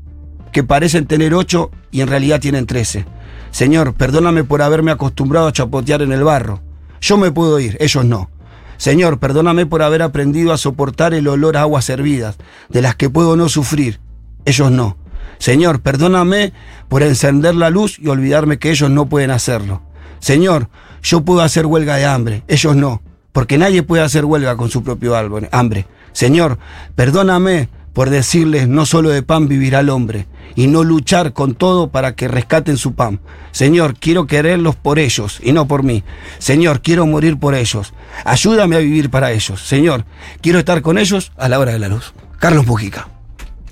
que 0.52 0.62
parecen 0.62 1.06
tener 1.06 1.34
ocho 1.34 1.70
y 1.90 2.00
en 2.00 2.08
realidad 2.08 2.40
tienen 2.40 2.66
trece. 2.66 3.04
Señor, 3.50 3.94
perdóname 3.94 4.44
por 4.44 4.62
haberme 4.62 4.92
acostumbrado 4.92 5.48
a 5.48 5.52
chapotear 5.52 6.02
en 6.02 6.12
el 6.12 6.22
barro. 6.22 6.60
Yo 7.00 7.16
me 7.16 7.32
puedo 7.32 7.58
ir, 7.58 7.76
ellos 7.80 8.04
no. 8.04 8.30
Señor, 8.80 9.18
perdóname 9.18 9.66
por 9.66 9.82
haber 9.82 10.00
aprendido 10.00 10.54
a 10.54 10.56
soportar 10.56 11.12
el 11.12 11.28
olor 11.28 11.58
a 11.58 11.60
aguas 11.60 11.90
hervidas, 11.90 12.38
de 12.70 12.80
las 12.80 12.94
que 12.94 13.10
puedo 13.10 13.36
no 13.36 13.50
sufrir. 13.50 14.00
Ellos 14.46 14.70
no. 14.70 14.96
Señor, 15.36 15.82
perdóname 15.82 16.54
por 16.88 17.02
encender 17.02 17.54
la 17.54 17.68
luz 17.68 17.98
y 17.98 18.08
olvidarme 18.08 18.58
que 18.58 18.70
ellos 18.70 18.88
no 18.88 19.04
pueden 19.04 19.32
hacerlo. 19.32 19.82
Señor, 20.18 20.70
yo 21.02 21.20
puedo 21.20 21.42
hacer 21.42 21.66
huelga 21.66 21.96
de 21.96 22.06
hambre, 22.06 22.42
ellos 22.48 22.74
no, 22.74 23.02
porque 23.32 23.58
nadie 23.58 23.82
puede 23.82 24.02
hacer 24.02 24.24
huelga 24.24 24.56
con 24.56 24.70
su 24.70 24.82
propio 24.82 25.14
hambre. 25.52 25.86
Señor, 26.12 26.58
perdóname 26.94 27.68
por 27.92 28.10
decirles 28.10 28.68
no 28.68 28.86
solo 28.86 29.10
de 29.10 29.22
pan 29.22 29.48
vivirá 29.48 29.80
el 29.80 29.90
hombre, 29.90 30.26
y 30.54 30.66
no 30.66 30.84
luchar 30.84 31.32
con 31.32 31.54
todo 31.54 31.90
para 31.90 32.14
que 32.14 32.28
rescaten 32.28 32.76
su 32.76 32.94
pan. 32.94 33.20
Señor, 33.52 33.96
quiero 33.98 34.26
quererlos 34.26 34.76
por 34.76 34.98
ellos 34.98 35.38
y 35.42 35.52
no 35.52 35.66
por 35.66 35.82
mí. 35.82 36.02
Señor, 36.38 36.82
quiero 36.82 37.06
morir 37.06 37.38
por 37.38 37.54
ellos. 37.54 37.92
Ayúdame 38.24 38.76
a 38.76 38.80
vivir 38.80 39.10
para 39.10 39.32
ellos. 39.32 39.60
Señor, 39.66 40.04
quiero 40.40 40.58
estar 40.58 40.82
con 40.82 40.98
ellos 40.98 41.32
a 41.36 41.48
la 41.48 41.58
hora 41.58 41.72
de 41.72 41.78
la 41.78 41.88
luz. 41.88 42.12
Carlos 42.38 42.66
Mujica. 42.66 43.08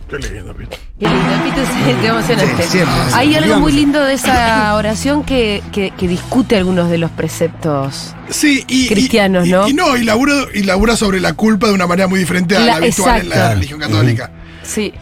Qué 0.09 0.19
lindo, 0.19 0.55
Pito. 0.55 0.77
Qué 0.99 1.07
lindo, 1.07 1.45
Pito, 1.45 1.61
qué 2.01 2.07
emocionante. 2.07 2.63
Sí, 2.63 2.69
siempre, 2.71 2.95
Hay 3.15 3.29
siempre. 3.29 3.37
algo 3.53 3.61
muy 3.61 3.73
lindo 3.73 4.03
de 4.05 4.15
esa 4.15 4.75
oración 4.75 5.23
que, 5.23 5.63
que- 5.73 5.91
que 5.91 6.09
discute 6.09 6.57
algunos 6.57 6.89
de 6.91 6.99
los 6.99 7.11
preceptos. 7.11 8.15
Sí, 8.31 8.65
y. 8.69 8.85
y- 8.87 8.89
Cristianos, 8.89 9.47
y- 9.47 9.51
¿no? 9.53 9.69
Y, 9.69 9.75
no, 9.75 9.97
y 9.97 10.05
labura, 10.05 10.35
y 10.55 10.63
labura 10.63 10.97
sobre 10.97 11.21
la 11.21 11.35
culpa 11.35 11.67
de 11.69 11.75
una 11.75 11.87
manera 11.87 12.09
muy 12.09 12.19
diferente 12.21 12.57
a 12.57 12.61
la, 12.61 12.67
La- 12.67 12.77
habitual 12.77 13.21
en 13.21 13.29
la 13.29 13.55
religión 13.55 13.81
católica. 13.81 14.31
Sí. 14.63 14.93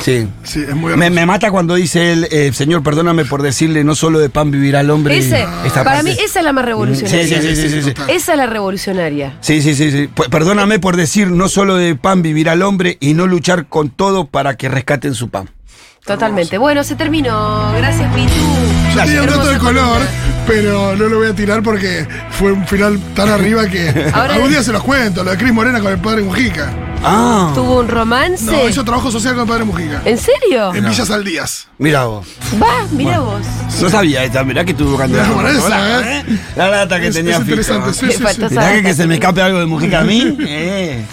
Sí. 0.00 0.28
Sí, 0.44 0.64
es 0.66 0.74
muy 0.74 0.96
Me, 0.96 1.26
mata 1.26 1.50
cuando 1.50 1.74
dice 1.74 2.12
él, 2.12 2.28
eh, 2.30 2.50
Señor, 2.54 2.82
perdóname 2.82 3.24
por 3.24 3.42
decirle 3.42 3.82
no 3.84 3.94
solo 3.94 4.18
de 4.18 4.30
pan 4.30 4.50
vivirá 4.50 4.80
el 4.80 4.90
hombre. 4.90 5.18
Ese, 5.18 5.46
esta 5.66 5.82
para 5.84 5.96
parte. 5.96 6.04
mí 6.04 6.16
esa 6.24 6.38
es 6.38 6.44
la 6.44 6.52
más 6.52 6.64
revolucionaria. 6.64 7.24
Sí, 7.26 7.34
sí, 7.34 7.56
sí, 7.56 7.68
sí, 7.68 7.82
sí. 7.82 7.92
Esa 8.08 8.32
es 8.32 8.38
la 8.38 8.46
revolucionaria. 8.46 9.36
Sí, 9.40 9.60
sí, 9.60 9.74
sí, 9.74 9.90
sí. 9.90 10.06
P- 10.08 10.28
Perdóname 10.30 10.78
por 10.78 10.96
decir 10.96 11.30
no 11.30 11.48
solo 11.48 11.76
de 11.76 11.94
pan 11.96 12.22
vivirá 12.22 12.52
el 12.52 12.62
hombre 12.62 12.96
y 13.00 13.14
no 13.14 13.26
luchar 13.26 13.66
con 13.66 13.90
todo 13.90 14.26
para 14.26 14.56
que 14.56 14.68
rescaten 14.68 15.14
su 15.14 15.28
pan. 15.30 15.50
Totalmente. 16.06 16.56
Bueno, 16.56 16.84
se 16.84 16.94
terminó. 16.94 17.72
Gracias, 17.76 18.10
Pitu. 18.14 18.30
Yo 18.94 19.04
tenía 19.04 19.20
un 19.22 19.26
dato 19.26 19.46
de 19.50 19.58
color, 19.58 20.00
pero 20.46 20.96
no 20.96 21.06
lo 21.08 21.18
voy 21.18 21.26
a 21.28 21.34
tirar 21.34 21.62
porque 21.62 22.06
fue 22.30 22.52
un 22.52 22.66
final 22.66 22.98
tan 23.14 23.28
arriba 23.28 23.66
que. 23.68 24.10
Ahora- 24.14 24.34
algún 24.34 24.48
día 24.50 24.62
se 24.62 24.72
los 24.72 24.82
cuento, 24.82 25.22
lo 25.22 25.32
de 25.32 25.36
Cris 25.36 25.52
Morena 25.52 25.80
con 25.80 25.92
el 25.92 25.98
padre 25.98 26.22
Mujica. 26.22 26.72
Ah, 27.04 27.52
¿Tuvo 27.54 27.78
un 27.80 27.88
romance? 27.88 28.44
No, 28.44 28.68
hizo 28.68 28.84
trabajo 28.84 29.10
social 29.10 29.34
con 29.34 29.42
el 29.44 29.48
padre 29.48 29.64
Mujica. 29.64 30.02
¿En 30.04 30.18
serio? 30.18 30.74
En 30.74 30.84
Villas 30.88 31.10
Aldías. 31.10 31.68
mira 31.78 32.04
vos. 32.06 32.26
Va, 32.60 32.86
mira 32.90 33.20
vos. 33.20 33.40
No 33.80 33.88
sabía 33.88 34.24
esta, 34.24 34.42
mirá 34.42 34.64
que 34.64 34.74
tuvo 34.74 34.96
candidato. 34.96 35.32
Por 35.32 35.46
eso, 35.46 35.64
Hola, 35.64 36.00
¿eh? 36.18 36.24
La 36.56 36.68
lata 36.68 37.00
que 37.00 37.08
Es- 37.08 37.14
tenía 37.14 37.32
es 37.32 37.38
fijo. 37.38 37.50
interesante, 37.50 37.92
sí, 37.94 38.06
Le 38.06 38.12
sí, 38.12 38.18
sí. 38.18 38.24
falta 38.24 38.48
Mirá 38.48 38.74
esa 38.74 38.82
que, 38.82 38.94
se 38.94 39.06
me 39.06 39.14
escape 39.14 39.40
algo 39.42 39.60
de 39.60 39.66
Mujica 39.66 40.00
a 40.00 40.04
mí. 40.04 40.36
Eh. 40.48 41.04